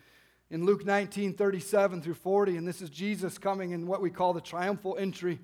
[0.52, 4.34] in Luke 19, 37 through 40, and this is Jesus coming in what we call
[4.34, 5.40] the triumphal entry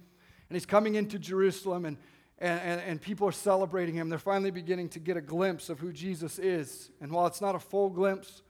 [0.54, 1.98] and he's coming into Jerusalem, and,
[2.38, 4.08] and, and, people are celebrating him.
[4.08, 6.92] They're finally beginning to get a glimpse of who Jesus is.
[7.02, 8.44] And while it's not a full glimpse,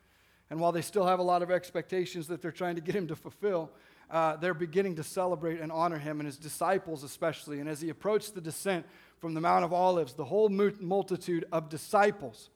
[0.50, 3.08] and while they still have a lot of expectations that they're trying to get him
[3.08, 3.72] to fulfill,
[4.12, 7.62] uh, they're beginning to celebrate and honor him, and his disciples especially.
[7.62, 8.86] And as he approached the descent
[9.20, 12.50] from the Mount of Olives, the whole multitude of disciples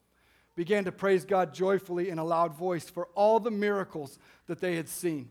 [0.58, 4.76] began to praise God joyfully in a loud voice for all the miracles that they
[4.76, 5.30] had seen.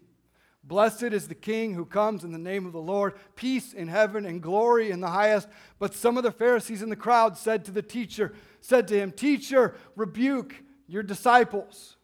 [0.67, 4.27] Blessed is the King who comes in the name of the Lord, peace in heaven
[4.27, 5.49] and glory in the highest.
[5.79, 9.13] But some of the Pharisees in the crowd said to the teacher, said to him,
[9.13, 10.57] Teacher, rebuke
[10.89, 11.97] your disciples.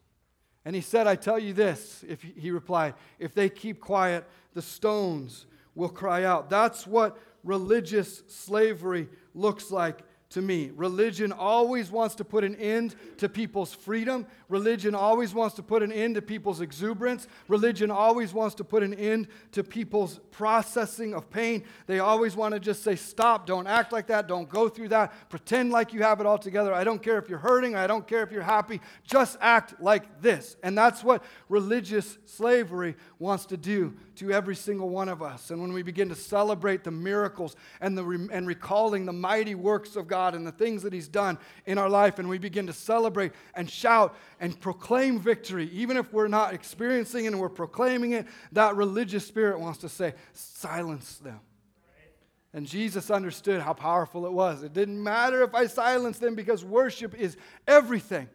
[0.63, 4.23] And he said, I tell you this, if he replied, if they keep quiet,
[4.53, 5.45] the stones
[5.75, 6.49] will cry out.
[6.49, 9.99] That's what religious slavery looks like
[10.33, 10.71] to me.
[10.75, 14.25] Religion always wants to put an end to people's freedom.
[14.49, 17.27] Religion always wants to put an end to people's exuberance.
[17.47, 21.63] Religion always wants to put an end to people's processing of pain.
[21.85, 25.13] They always want to just say, stop, don't act like that, don't go through that,
[25.29, 26.73] pretend like you have it all together.
[26.73, 30.21] I don't care if you're hurting, I don't care if you're happy, just act like
[30.21, 30.55] this.
[30.63, 35.51] And that's what religious slavery wants to do to every single one of us.
[35.51, 39.95] And when we begin to celebrate the miracles and, the, and recalling the mighty works
[39.95, 42.73] of God and the things that He's done in our life, and we begin to
[42.73, 48.11] celebrate and shout and proclaim victory, even if we're not experiencing it and we're proclaiming
[48.11, 51.39] it, that religious spirit wants to say, silence them.
[52.53, 54.61] And Jesus understood how powerful it was.
[54.61, 57.35] It didn't matter if I silenced them because worship is
[57.67, 58.29] everything.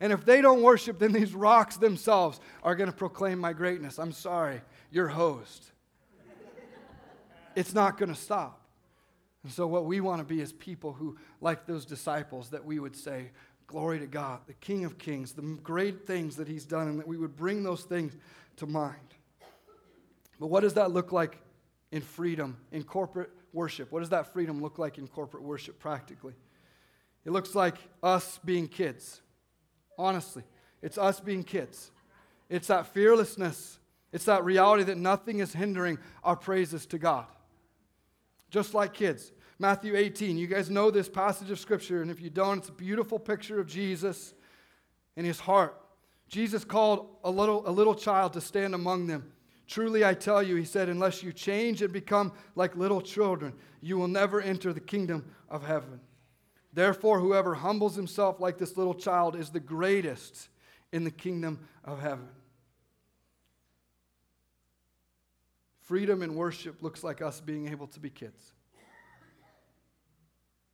[0.00, 3.98] And if they don't worship, then these rocks themselves are going to proclaim my greatness.
[3.98, 5.70] I'm sorry, your host
[7.56, 8.60] it's not going to stop.
[9.42, 12.78] And so, what we want to be is people who, like those disciples, that we
[12.78, 13.30] would say,
[13.66, 17.06] Glory to God, the King of Kings, the great things that He's done, and that
[17.06, 18.16] we would bring those things
[18.56, 18.96] to mind.
[20.38, 21.38] But what does that look like
[21.92, 23.92] in freedom, in corporate worship?
[23.92, 26.34] What does that freedom look like in corporate worship practically?
[27.24, 29.20] It looks like us being kids.
[29.98, 30.42] Honestly,
[30.82, 31.90] it's us being kids.
[32.48, 33.78] It's that fearlessness.
[34.12, 37.26] It's that reality that nothing is hindering our praises to God.
[38.50, 39.32] Just like kids.
[39.58, 40.38] Matthew 18.
[40.38, 43.60] You guys know this passage of Scripture, and if you don't, it's a beautiful picture
[43.60, 44.34] of Jesus
[45.16, 45.76] and his heart.
[46.28, 49.32] Jesus called a little, a little child to stand among them.
[49.66, 53.98] Truly, I tell you, he said, unless you change and become like little children, you
[53.98, 56.00] will never enter the kingdom of heaven.
[56.72, 60.48] Therefore, whoever humbles himself like this little child is the greatest
[60.92, 62.28] in the kingdom of heaven.
[65.90, 68.52] Freedom in worship looks like us being able to be kids.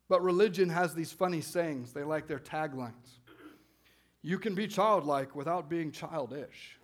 [0.07, 1.91] But religion has these funny sayings.
[1.91, 3.17] They like their taglines.
[4.21, 6.77] You can be childlike without being childish.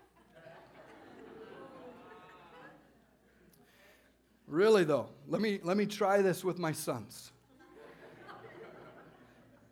[4.48, 7.32] really, though, let me, let me try this with my sons.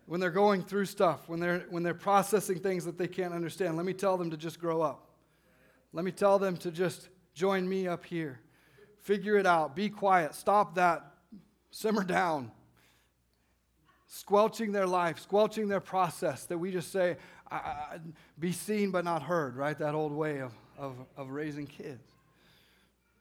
[0.05, 3.75] When they're going through stuff, when they're, when they're processing things that they can't understand,
[3.75, 5.09] let me tell them to just grow up.
[5.93, 8.39] Let me tell them to just join me up here.
[9.01, 9.75] Figure it out.
[9.75, 10.35] Be quiet.
[10.35, 11.05] Stop that.
[11.71, 12.51] Simmer down
[14.13, 17.15] squelching their life, squelching their process, that we just say,
[17.49, 17.99] I, I,
[18.37, 19.77] be seen but not heard, right?
[19.79, 22.03] That old way of, of, of raising kids.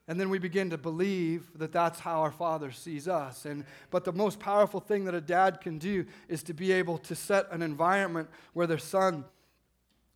[0.08, 3.44] And then we begin to believe that that's how our Father sees us.
[3.44, 6.98] And, but the most powerful thing that a dad can do is to be able
[6.98, 9.24] to set an environment where their son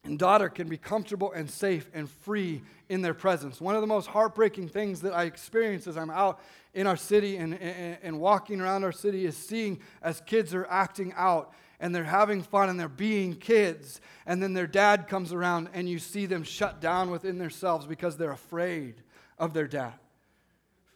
[0.05, 3.61] and daughter can be comfortable and safe and free in their presence.
[3.61, 6.41] One of the most heartbreaking things that I experience as I'm out
[6.75, 10.67] in our city and, and, and, walking around our city is seeing as kids are
[10.67, 14.01] acting out and they're having fun and they're being kids.
[14.27, 18.17] And then their dad comes around and you see them shut down within themselves because
[18.17, 18.97] they're afraid
[19.39, 19.95] of their dad.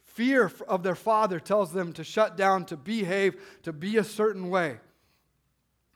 [0.03, 4.49] Fear of their father tells them to shut down, to behave, to be a certain
[4.49, 4.79] way.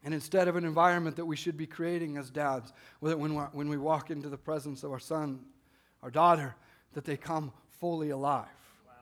[0.03, 3.77] And instead of an environment that we should be creating as dads, when, when we
[3.77, 5.39] walk into the presence of our son,
[6.01, 6.55] our daughter,
[6.93, 8.45] that they come fully alive.
[8.85, 8.93] Wow.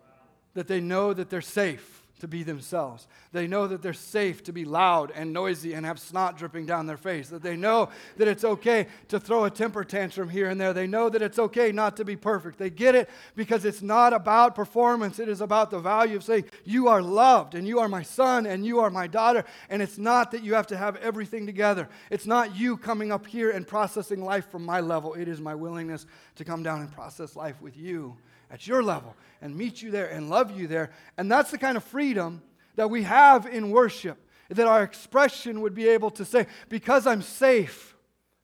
[0.00, 0.06] Wow.
[0.54, 3.08] That they know that they're safe to be themselves.
[3.32, 6.86] They know that they're safe to be loud and noisy and have snot dripping down
[6.86, 7.30] their face.
[7.30, 10.72] That they know that it's okay to throw a temper tantrum here and there.
[10.72, 12.58] They know that it's okay not to be perfect.
[12.58, 16.44] They get it because it's not about performance, it is about the value of saying,
[16.64, 19.44] You are loved and you are my son and you are my daughter.
[19.68, 21.88] And it's not that you have to have everything together.
[22.08, 25.14] It's not you coming up here and processing life from my level.
[25.14, 26.06] It is my willingness
[26.36, 28.16] to come down and process life with you
[28.52, 30.90] at your level and meet you there and love you there.
[31.16, 32.42] And that's the kind of freedom
[32.76, 34.18] that we have in worship,
[34.50, 37.96] that our expression would be able to say, because I'm safe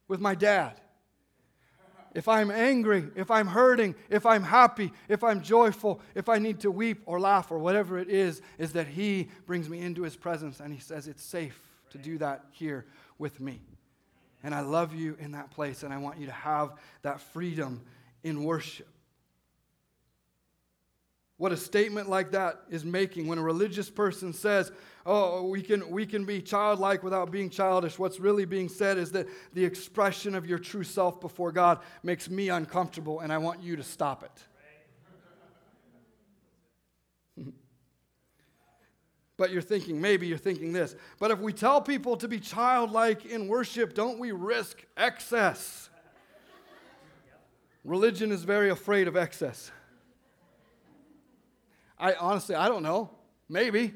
[0.08, 0.80] with my dad.
[2.14, 6.60] If I'm angry, if I'm hurting, if I'm happy, if I'm joyful, if I need
[6.60, 10.16] to weep or laugh or whatever it is, is that He brings me into His
[10.16, 12.86] presence and He says it's safe to do that here
[13.18, 13.60] with me.
[14.42, 17.82] And I love you in that place and I want you to have that freedom
[18.22, 18.88] in worship.
[21.38, 24.72] What a statement like that is making when a religious person says,
[25.06, 27.98] Oh, we can, we can be childlike without being childish.
[27.98, 32.28] What's really being said is that the expression of your true self before God makes
[32.28, 34.24] me uncomfortable, and I want you to stop
[37.36, 37.44] it.
[39.38, 43.24] but you're thinking, maybe you're thinking this, but if we tell people to be childlike
[43.24, 45.88] in worship, don't we risk excess?
[47.84, 49.70] Religion is very afraid of excess.
[51.98, 53.10] I honestly, I don't know.
[53.48, 53.94] Maybe.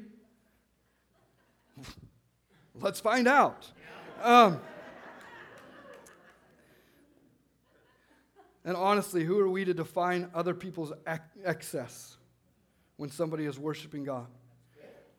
[2.79, 3.69] Let's find out.
[4.21, 4.59] Um,
[8.65, 10.91] and honestly, who are we to define other people's
[11.45, 12.17] excess
[12.97, 14.27] when somebody is worshiping God?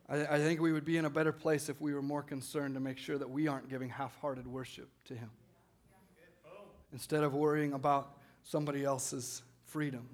[0.07, 2.75] I, I think we would be in a better place if we were more concerned
[2.75, 5.31] to make sure that we aren't giving half hearted worship to Him
[6.91, 10.07] instead of worrying about somebody else's freedom.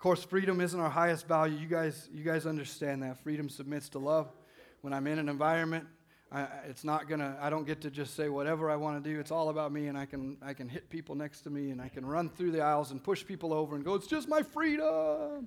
[0.00, 1.58] Of course, freedom isn't our highest value.
[1.58, 3.22] You guys, you guys understand that.
[3.22, 4.32] Freedom submits to love.
[4.80, 5.84] When I'm in an environment,
[6.32, 7.36] I, it's not gonna.
[7.38, 9.20] I don't get to just say whatever I want to do.
[9.20, 11.82] It's all about me, and I can I can hit people next to me, and
[11.82, 13.94] I can run through the aisles and push people over and go.
[13.94, 15.46] It's just my freedom.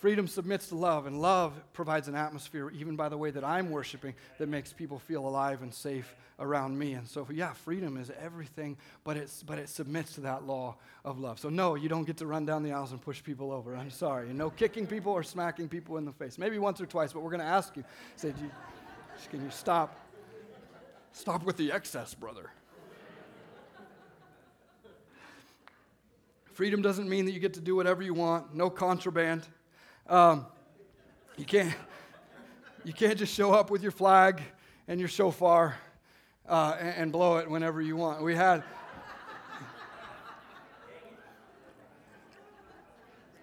[0.00, 3.70] Freedom submits to love, and love provides an atmosphere, even by the way that I'm
[3.70, 6.92] worshiping, that makes people feel alive and safe around me.
[6.92, 11.18] And so, yeah, freedom is everything, but, it's, but it submits to that law of
[11.18, 11.38] love.
[11.38, 13.76] So, no, you don't get to run down the aisles and push people over.
[13.76, 14.28] I'm sorry.
[14.32, 16.38] No kicking people or smacking people in the face.
[16.38, 17.84] Maybe once or twice, but we're going to ask you.
[18.16, 18.50] Say, you,
[19.30, 19.98] can you stop?
[21.12, 22.50] Stop with the excess, brother.
[26.52, 29.46] Freedom doesn't mean that you get to do whatever you want, no contraband.
[30.08, 30.46] Um,
[31.36, 31.74] you, can't,
[32.82, 34.40] you can't just show up with your flag
[34.86, 35.76] and your shofar
[36.48, 38.22] uh, and, and blow it whenever you want.
[38.22, 38.62] We had.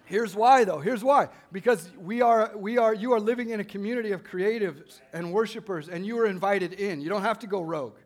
[0.06, 0.80] Here's why, though.
[0.80, 1.30] Here's why.
[1.52, 5.88] Because we are, we are, you are living in a community of creatives and worshipers,
[5.88, 7.00] and you are invited in.
[7.00, 7.98] You don't have to go rogue.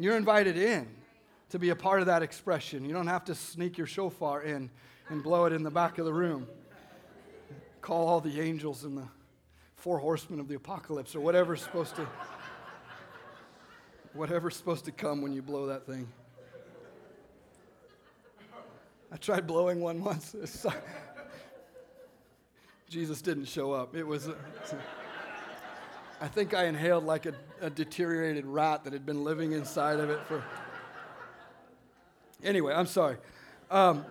[0.00, 0.88] You're invited in
[1.50, 2.84] to be a part of that expression.
[2.84, 4.70] You don't have to sneak your shofar in
[5.08, 6.48] and blow it in the back of the room.
[7.80, 9.08] Call all the angels and the
[9.76, 12.06] four horsemen of the apocalypse or whatever's supposed to
[14.12, 16.08] whatever's supposed to come when you blow that thing.
[19.10, 20.34] I tried blowing one once.
[22.90, 23.94] Jesus didn't show up.
[23.94, 24.28] It was.
[26.20, 30.10] I think I inhaled like a, a deteriorated rat that had been living inside of
[30.10, 30.42] it for.
[32.42, 33.16] Anyway, I'm sorry.
[33.70, 34.04] Um,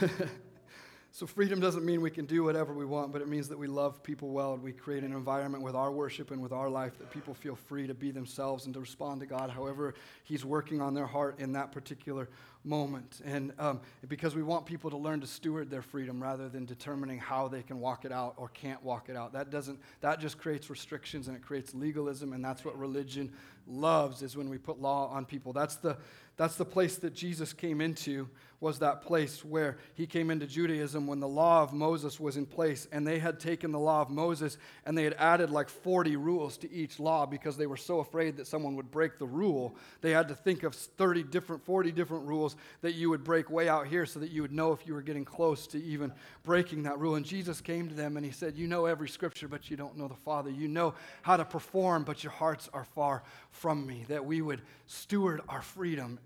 [1.16, 3.68] so, freedom doesn't mean we can do whatever we want, but it means that we
[3.68, 6.98] love people well and we create an environment with our worship and with our life
[6.98, 9.94] that people feel free to be themselves and to respond to God however
[10.24, 12.28] He's working on their heart in that particular
[12.64, 13.20] moment.
[13.24, 17.18] And um, because we want people to learn to steward their freedom rather than determining
[17.18, 19.32] how they can walk it out or can't walk it out.
[19.34, 23.32] That doesn't, that just creates restrictions and it creates legalism, and that's what religion
[23.68, 25.52] loves is when we put law on people.
[25.52, 25.96] That's the,
[26.36, 28.28] that's the place that Jesus came into,
[28.64, 32.46] was that place where he came into Judaism when the law of Moses was in
[32.46, 32.88] place.
[32.90, 34.56] And they had taken the law of Moses
[34.86, 38.38] and they had added like 40 rules to each law because they were so afraid
[38.38, 39.76] that someone would break the rule.
[40.00, 43.68] They had to think of 30 different, 40 different rules that you would break way
[43.68, 46.10] out here so that you would know if you were getting close to even
[46.42, 47.16] breaking that rule.
[47.16, 49.98] And Jesus came to them and he said, You know every scripture, but you don't
[49.98, 50.48] know the Father.
[50.48, 54.06] You know how to perform, but your hearts are far from me.
[54.08, 56.18] That we would steward our freedom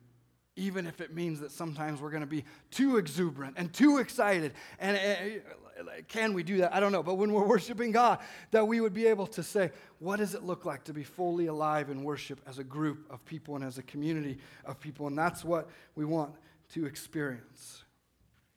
[0.59, 4.53] even if it means that sometimes we're going to be too exuberant and too excited.
[4.79, 6.75] And uh, can we do that?
[6.75, 7.03] I don't know.
[7.03, 8.19] But when we're worshiping God,
[8.51, 11.47] that we would be able to say, what does it look like to be fully
[11.47, 15.07] alive in worship as a group of people and as a community of people?
[15.07, 16.35] And that's what we want
[16.75, 17.85] to experience.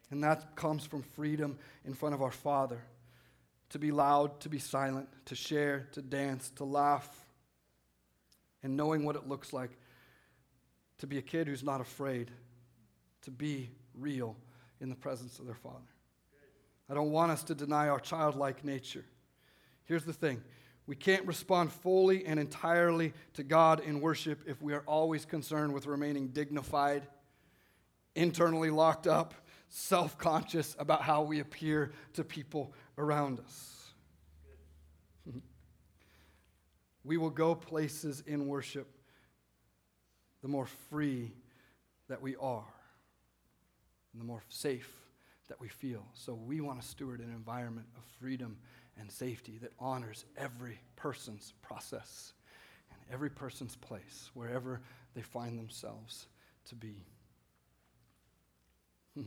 [0.10, 2.82] And that comes from freedom in front of our Father
[3.70, 7.10] to be loud, to be silent, to share, to dance, to laugh,
[8.64, 9.72] and knowing what it looks like
[11.02, 12.30] to be a kid who's not afraid
[13.24, 14.38] to be real
[14.80, 15.78] in the presence of their Father.
[16.88, 19.04] I don't want us to deny our childlike nature.
[19.86, 20.42] Here's the thing
[20.86, 25.74] we can't respond fully and entirely to God in worship if we are always concerned
[25.74, 27.08] with remaining dignified,
[28.16, 29.34] internally locked up,
[29.70, 33.88] self conscious about how we appear to people around us.
[37.04, 39.01] we will go places in worship
[40.42, 41.34] the more free
[42.10, 42.66] that we are,
[44.14, 44.90] and the more safe
[45.48, 46.06] that we feel.
[46.14, 48.58] So we want to steward an environment of freedom
[49.00, 52.34] and safety that honors every person's process
[52.92, 54.82] and every person's place, wherever
[55.14, 56.28] they find themselves
[56.66, 57.06] to be.
[59.16, 59.26] what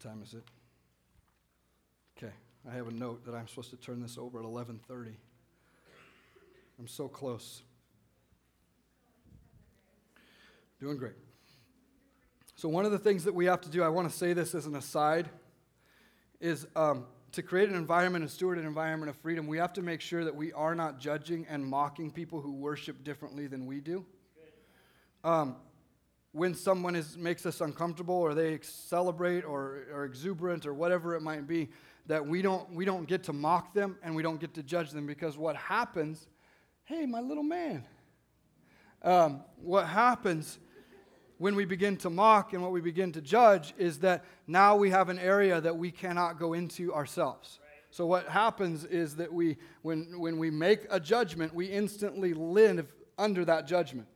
[0.00, 0.44] time is it?
[2.16, 2.32] Okay,
[2.70, 5.14] I have a note that I'm supposed to turn this over at 11:30.
[6.80, 7.60] I'm so close.
[10.80, 11.12] Doing great.
[12.56, 14.54] So, one of the things that we have to do, I want to say this
[14.54, 15.28] as an aside,
[16.40, 19.82] is um, to create an environment, and steward an environment of freedom, we have to
[19.82, 23.80] make sure that we are not judging and mocking people who worship differently than we
[23.80, 24.06] do.
[25.22, 25.56] Um,
[26.32, 31.20] when someone is, makes us uncomfortable or they celebrate or are exuberant or whatever it
[31.20, 31.68] might be,
[32.06, 34.92] that we don't, we don't get to mock them and we don't get to judge
[34.92, 36.26] them because what happens
[36.90, 37.84] hey, my little man.
[39.02, 40.58] Um, what happens
[41.38, 44.90] when we begin to mock and what we begin to judge is that now we
[44.90, 47.60] have an area that we cannot go into ourselves.
[47.92, 52.92] So what happens is that we, when, when we make a judgment, we instantly live
[53.16, 54.08] under that judgment.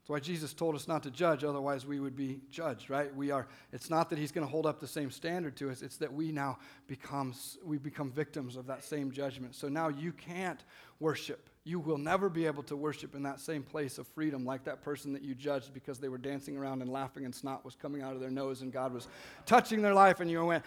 [0.00, 3.14] That's why Jesus told us not to judge, otherwise we would be judged, right?
[3.14, 5.82] We are, it's not that he's going to hold up the same standard to us,
[5.82, 9.54] it's that we now become, we become victims of that same judgment.
[9.54, 10.64] So now you can't
[11.00, 11.50] worship.
[11.64, 14.80] You will never be able to worship in that same place of freedom like that
[14.80, 18.00] person that you judged because they were dancing around and laughing and snot was coming
[18.00, 19.06] out of their nose and God was
[19.44, 20.64] touching their life and you went,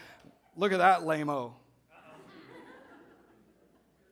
[0.55, 1.55] look at that lame-o.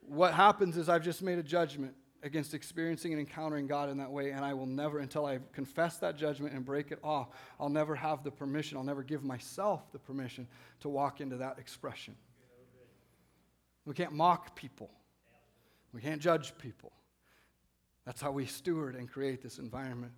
[0.08, 1.94] what happens is I've just made a judgment
[2.24, 5.98] against experiencing and encountering God in that way, and I will never, until I confess
[5.98, 9.92] that judgment and break it off, I'll never have the permission, I'll never give myself
[9.92, 10.48] the permission
[10.82, 12.16] to walk into that expression.
[13.86, 14.92] We can't mock people,
[15.94, 16.92] we can't judge people.
[18.06, 20.14] That's how we steward and create this environment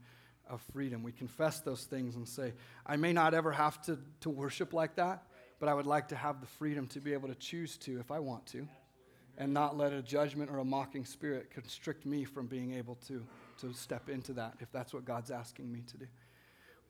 [0.49, 1.03] of freedom.
[1.03, 2.53] We confess those things and say,
[2.85, 5.23] I may not ever have to, to worship like that,
[5.59, 8.09] but I would like to have the freedom to be able to choose to if
[8.09, 8.67] I want to
[9.37, 13.25] and not let a judgment or a mocking spirit constrict me from being able to,
[13.59, 16.07] to step into that if that's what God's asking me to do.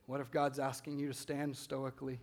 [0.06, 2.20] What if God's asking you to stand stoically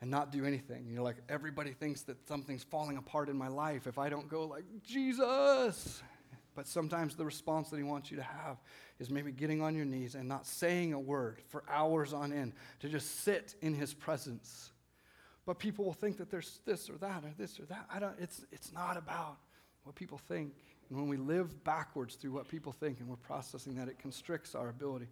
[0.00, 0.86] and not do anything?
[0.90, 4.46] You're like, everybody thinks that something's falling apart in my life if I don't go
[4.46, 6.02] like, Jesus.
[6.54, 8.56] But sometimes the response that He wants you to have
[8.98, 12.54] is maybe getting on your knees and not saying a word for hours on end,
[12.80, 14.72] to just sit in His presence
[15.50, 17.84] but people will think that there's this or that or this or that.
[17.92, 19.38] I don't, it's, it's not about
[19.82, 20.52] what people think.
[20.88, 24.54] And when we live backwards through what people think and we're processing that, it constricts
[24.54, 25.08] our ability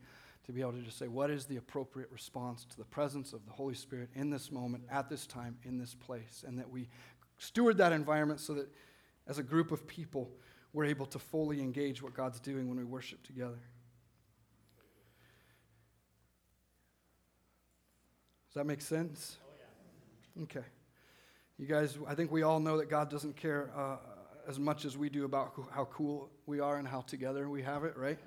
[0.47, 3.45] to be able to just say, what is the appropriate response to the presence of
[3.47, 6.45] the Holy Spirit in this moment, at this time, in this place?
[6.47, 6.89] And that we
[7.39, 8.68] steward that environment so that
[9.26, 10.30] as a group of people,
[10.72, 13.59] we're able to fully engage what God's doing when we worship together.
[18.47, 19.39] Does that make sense?
[20.45, 20.64] Okay.
[21.59, 23.97] You guys, I think we all know that God doesn't care uh,
[24.47, 27.82] as much as we do about how cool we are and how together we have
[27.82, 28.18] it, right?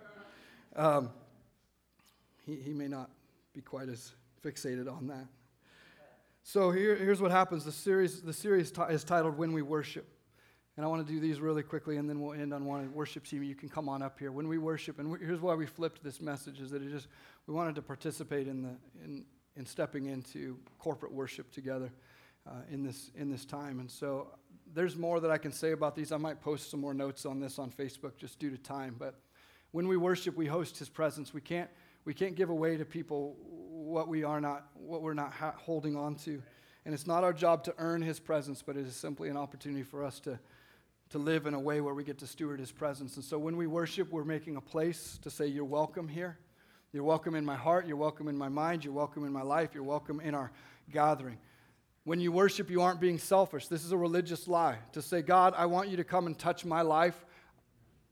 [0.75, 1.09] Um,
[2.45, 3.09] he, he may not
[3.53, 4.11] be quite as
[4.43, 5.27] fixated on that.
[6.43, 7.63] So here, here's what happens.
[7.63, 10.07] The series, the series t- is titled When We Worship.
[10.75, 13.25] And I want to do these really quickly, and then we'll end on one worship
[13.25, 13.43] team.
[13.43, 14.31] You can come on up here.
[14.31, 17.07] When we worship, and here's why we flipped this message, is that it just,
[17.47, 19.25] we wanted to participate in the, in,
[19.55, 21.91] in stepping into corporate worship together
[22.47, 23.79] uh, in, this, in this time.
[23.79, 24.29] And so
[24.73, 26.11] there's more that I can say about these.
[26.11, 28.95] I might post some more notes on this on Facebook just due to time.
[28.97, 29.15] But
[29.71, 31.33] when we worship, we host His presence.
[31.33, 31.69] We can't,
[32.05, 35.95] we can't give away to people what we are not, what we're not ha- holding
[35.95, 36.41] on to.
[36.85, 39.83] And it's not our job to earn His presence, but it is simply an opportunity
[39.83, 40.39] for us to,
[41.09, 43.15] to live in a way where we get to steward His presence.
[43.17, 46.37] And so when we worship, we're making a place to say, You're welcome here.
[46.93, 47.87] You're welcome in my heart.
[47.87, 48.83] You're welcome in my mind.
[48.83, 49.69] You're welcome in my life.
[49.73, 50.51] You're welcome in our
[50.91, 51.37] gathering.
[52.03, 53.69] When you worship, you aren't being selfish.
[53.69, 56.65] This is a religious lie to say, God, I want you to come and touch
[56.65, 57.23] my life.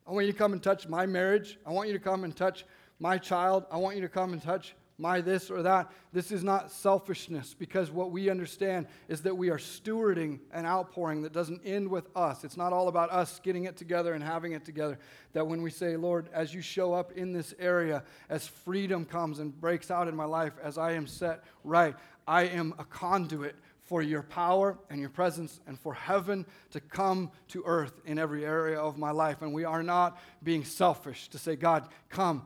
[0.08, 1.60] I want you to come and touch my marriage.
[1.66, 2.66] I want you to come and touch
[3.00, 3.66] my child.
[3.70, 5.91] I want you to come and touch my this or that.
[6.12, 11.22] This is not selfishness because what we understand is that we are stewarding an outpouring
[11.22, 12.43] that doesn't end with us.
[12.43, 15.00] It's not all about us getting it together and having it together.
[15.34, 19.39] That when we say, Lord, as you show up in this area, as freedom comes
[19.39, 21.95] and breaks out in my life, as I am set right,
[22.28, 23.56] I am a conduit
[23.89, 28.45] for your power and your presence and for heaven to come to earth in every
[28.45, 29.41] area of my life.
[29.41, 32.45] And we are not being selfish to say, God, come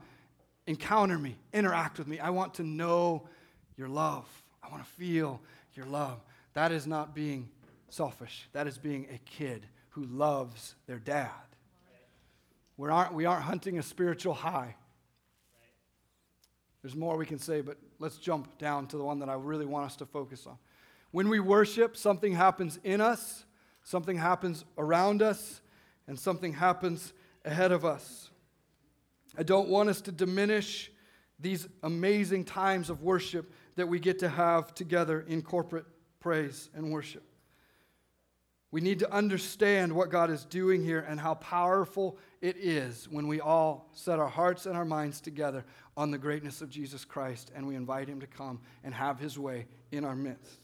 [0.66, 2.18] encounter me, interact with me.
[2.18, 3.28] I want to know
[3.76, 4.26] your love.
[4.62, 5.40] I want to feel
[5.74, 6.20] your love.
[6.54, 7.48] That is not being
[7.88, 8.48] selfish.
[8.52, 11.30] That is being a kid who loves their dad.
[12.76, 14.74] We aren't, we aren't hunting a spiritual high.
[16.82, 19.64] There's more we can say, but let's jump down to the one that I really
[19.64, 20.58] want us to focus on.
[21.12, 23.44] When we worship, something happens in us,
[23.84, 25.60] something happens around us,
[26.06, 27.12] and something happens
[27.44, 28.30] ahead of us.
[29.36, 30.90] I don't want us to diminish
[31.38, 35.86] these amazing times of worship that we get to have together in corporate
[36.20, 37.24] praise and worship.
[38.70, 43.28] We need to understand what God is doing here and how powerful it is when
[43.28, 45.64] we all set our hearts and our minds together
[45.96, 49.38] on the greatness of Jesus Christ and we invite Him to come and have His
[49.38, 50.58] way in our midst.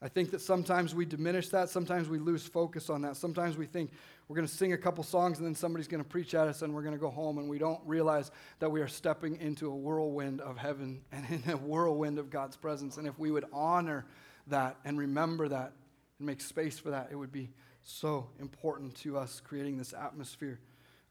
[0.00, 1.68] I think that sometimes we diminish that.
[1.68, 3.16] Sometimes we lose focus on that.
[3.16, 3.90] Sometimes we think
[4.28, 6.62] we're going to sing a couple songs and then somebody's going to preach at us
[6.62, 9.70] and we're going to go home and we don't realize that we are stepping into
[9.70, 12.96] a whirlwind of heaven and in a whirlwind of God's presence.
[12.96, 14.04] And if we would honor
[14.48, 15.72] that and remember that
[16.18, 17.50] and make space for that, it would be
[17.82, 20.58] so important to us creating this atmosphere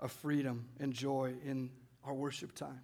[0.02, 1.70] of freedom and joy in
[2.04, 2.82] our worship time.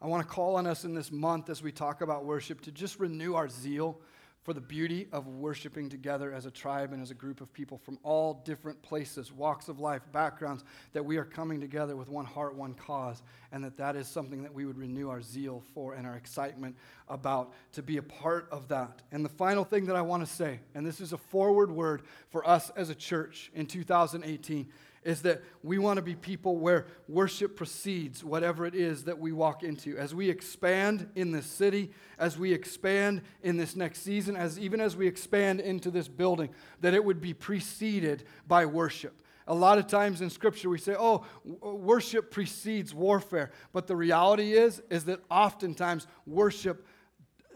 [0.00, 2.72] I want to call on us in this month as we talk about worship to
[2.72, 4.00] just renew our zeal
[4.48, 7.76] for the beauty of worshiping together as a tribe and as a group of people
[7.76, 12.24] from all different places, walks of life, backgrounds, that we are coming together with one
[12.24, 13.22] heart, one cause,
[13.52, 16.74] and that that is something that we would renew our zeal for and our excitement
[17.08, 19.02] about to be a part of that.
[19.12, 22.00] And the final thing that I want to say, and this is a forward word
[22.30, 24.66] for us as a church in 2018
[25.08, 29.32] is that we want to be people where worship precedes whatever it is that we
[29.32, 29.96] walk into.
[29.96, 34.82] As we expand in this city, as we expand in this next season, as even
[34.82, 36.50] as we expand into this building,
[36.82, 39.22] that it would be preceded by worship.
[39.46, 41.24] A lot of times in scripture we say, "Oh,
[41.64, 46.86] uh, worship precedes warfare." But the reality is is that oftentimes worship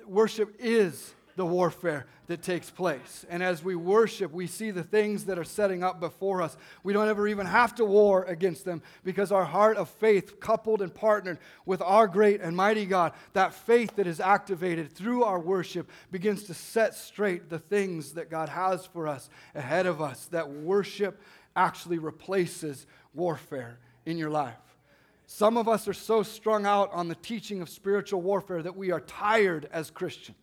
[0.06, 3.24] worship is the warfare that takes place.
[3.28, 6.56] And as we worship, we see the things that are setting up before us.
[6.82, 10.82] We don't ever even have to war against them because our heart of faith, coupled
[10.82, 15.40] and partnered with our great and mighty God, that faith that is activated through our
[15.40, 20.26] worship begins to set straight the things that God has for us ahead of us.
[20.26, 21.20] That worship
[21.56, 24.54] actually replaces warfare in your life.
[25.26, 28.90] Some of us are so strung out on the teaching of spiritual warfare that we
[28.90, 30.36] are tired as Christians.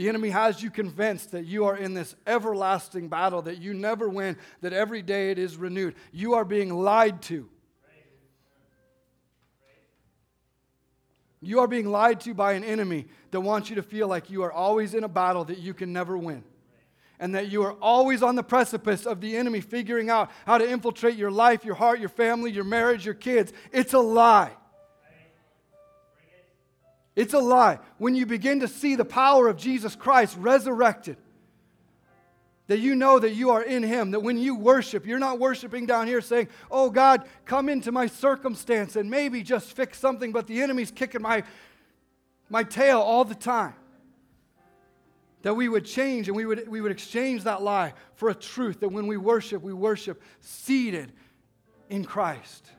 [0.00, 4.08] The enemy has you convinced that you are in this everlasting battle, that you never
[4.08, 5.94] win, that every day it is renewed.
[6.10, 7.46] You are being lied to.
[11.42, 14.42] You are being lied to by an enemy that wants you to feel like you
[14.42, 16.44] are always in a battle that you can never win.
[17.18, 20.66] And that you are always on the precipice of the enemy figuring out how to
[20.66, 23.52] infiltrate your life, your heart, your family, your marriage, your kids.
[23.70, 24.52] It's a lie.
[27.20, 27.78] It's a lie.
[27.98, 31.18] When you begin to see the power of Jesus Christ resurrected,
[32.66, 35.84] that you know that you are in Him, that when you worship, you're not worshiping
[35.84, 40.46] down here saying, Oh God, come into my circumstance and maybe just fix something, but
[40.46, 41.44] the enemy's kicking my,
[42.48, 43.74] my tail all the time.
[45.42, 48.80] That we would change and we would, we would exchange that lie for a truth
[48.80, 51.12] that when we worship, we worship seated
[51.90, 52.70] in Christ,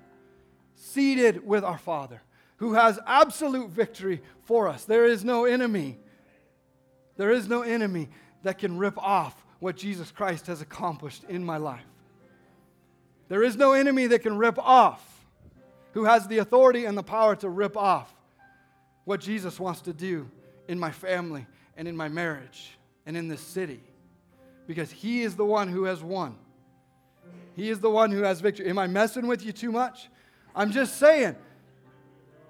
[0.74, 2.24] seated with our Father
[2.62, 4.86] who has absolute victory for us.
[4.86, 5.98] There is no enemy.
[7.18, 8.10] There is no enemy
[8.44, 11.82] that can rip off what Jesus Christ has accomplished in my life.
[13.30, 15.26] There is no enemy that can rip off,
[15.94, 18.14] who has the authority and the power to rip off
[19.06, 20.30] what Jesus wants to do
[20.68, 23.82] in my family and in my marriage and in this city.
[24.68, 26.36] Because he is the one who has won.
[27.56, 28.70] He is the one who has victory.
[28.70, 30.10] Am I messing with you too much?
[30.56, 31.36] I'm just saying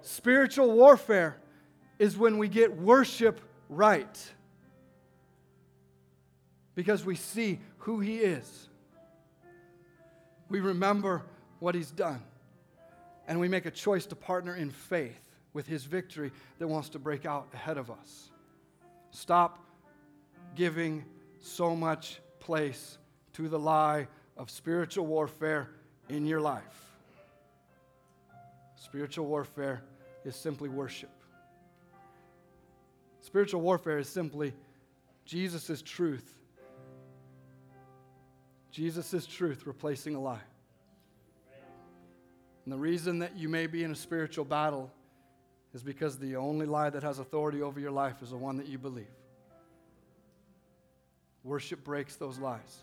[0.02, 1.38] Spiritual warfare
[2.00, 3.40] is when we get worship
[3.70, 4.32] right
[6.76, 8.70] because we see who He is.
[10.50, 11.24] We remember
[11.60, 12.22] what He's done,
[13.28, 15.20] and we make a choice to partner in faith
[15.54, 18.32] with His victory that wants to break out ahead of us.
[19.12, 19.60] Stop
[20.56, 21.06] giving
[21.40, 22.98] so much place
[23.34, 25.70] to the lie of spiritual warfare
[26.10, 26.92] in your life.
[28.76, 29.84] Spiritual warfare
[30.24, 31.10] is simply worship.
[33.22, 34.54] Spiritual warfare is simply
[35.26, 36.38] Jesus' truth.
[38.72, 40.42] Jesus' truth replacing a lie.
[42.66, 44.92] And the reason that you may be in a spiritual battle
[45.74, 48.68] is because the only lie that has authority over your life is the one that
[48.68, 49.08] you believe.
[51.44, 52.82] Worship breaks those lies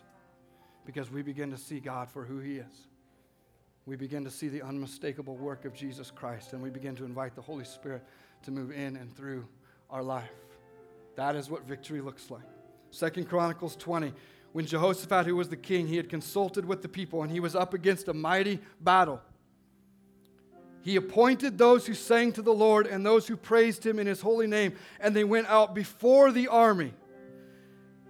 [0.85, 2.88] because we begin to see God for who He is
[3.89, 7.35] we begin to see the unmistakable work of Jesus Christ and we begin to invite
[7.35, 8.05] the Holy Spirit
[8.43, 9.47] to move in and through
[9.89, 10.31] our life.
[11.17, 12.43] That is what victory looks like.
[12.91, 14.13] Second Chronicles 20.
[14.53, 17.57] When Jehoshaphat, who was the king, he had consulted with the people and he was
[17.57, 19.23] up against a mighty battle.
[20.83, 24.21] He appointed those who sang to the Lord and those who praised him in his
[24.21, 26.93] holy name, and they went out before the army.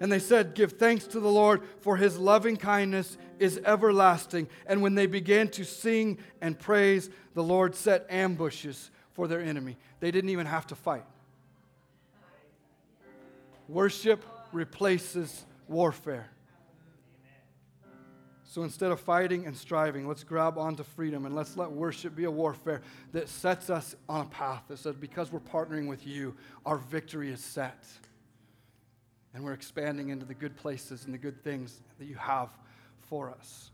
[0.00, 4.48] And they said, Give thanks to the Lord, for his loving kindness is everlasting.
[4.66, 9.76] And when they began to sing and praise, the Lord set ambushes for their enemy.
[10.00, 11.04] They didn't even have to fight.
[13.68, 16.30] Worship replaces warfare.
[18.44, 22.24] So instead of fighting and striving, let's grab onto freedom and let's let worship be
[22.24, 22.80] a warfare
[23.12, 26.34] that sets us on a path that says, because we're partnering with you,
[26.64, 27.84] our victory is set.
[29.34, 32.50] And we're expanding into the good places and the good things that you have
[33.00, 33.70] for us.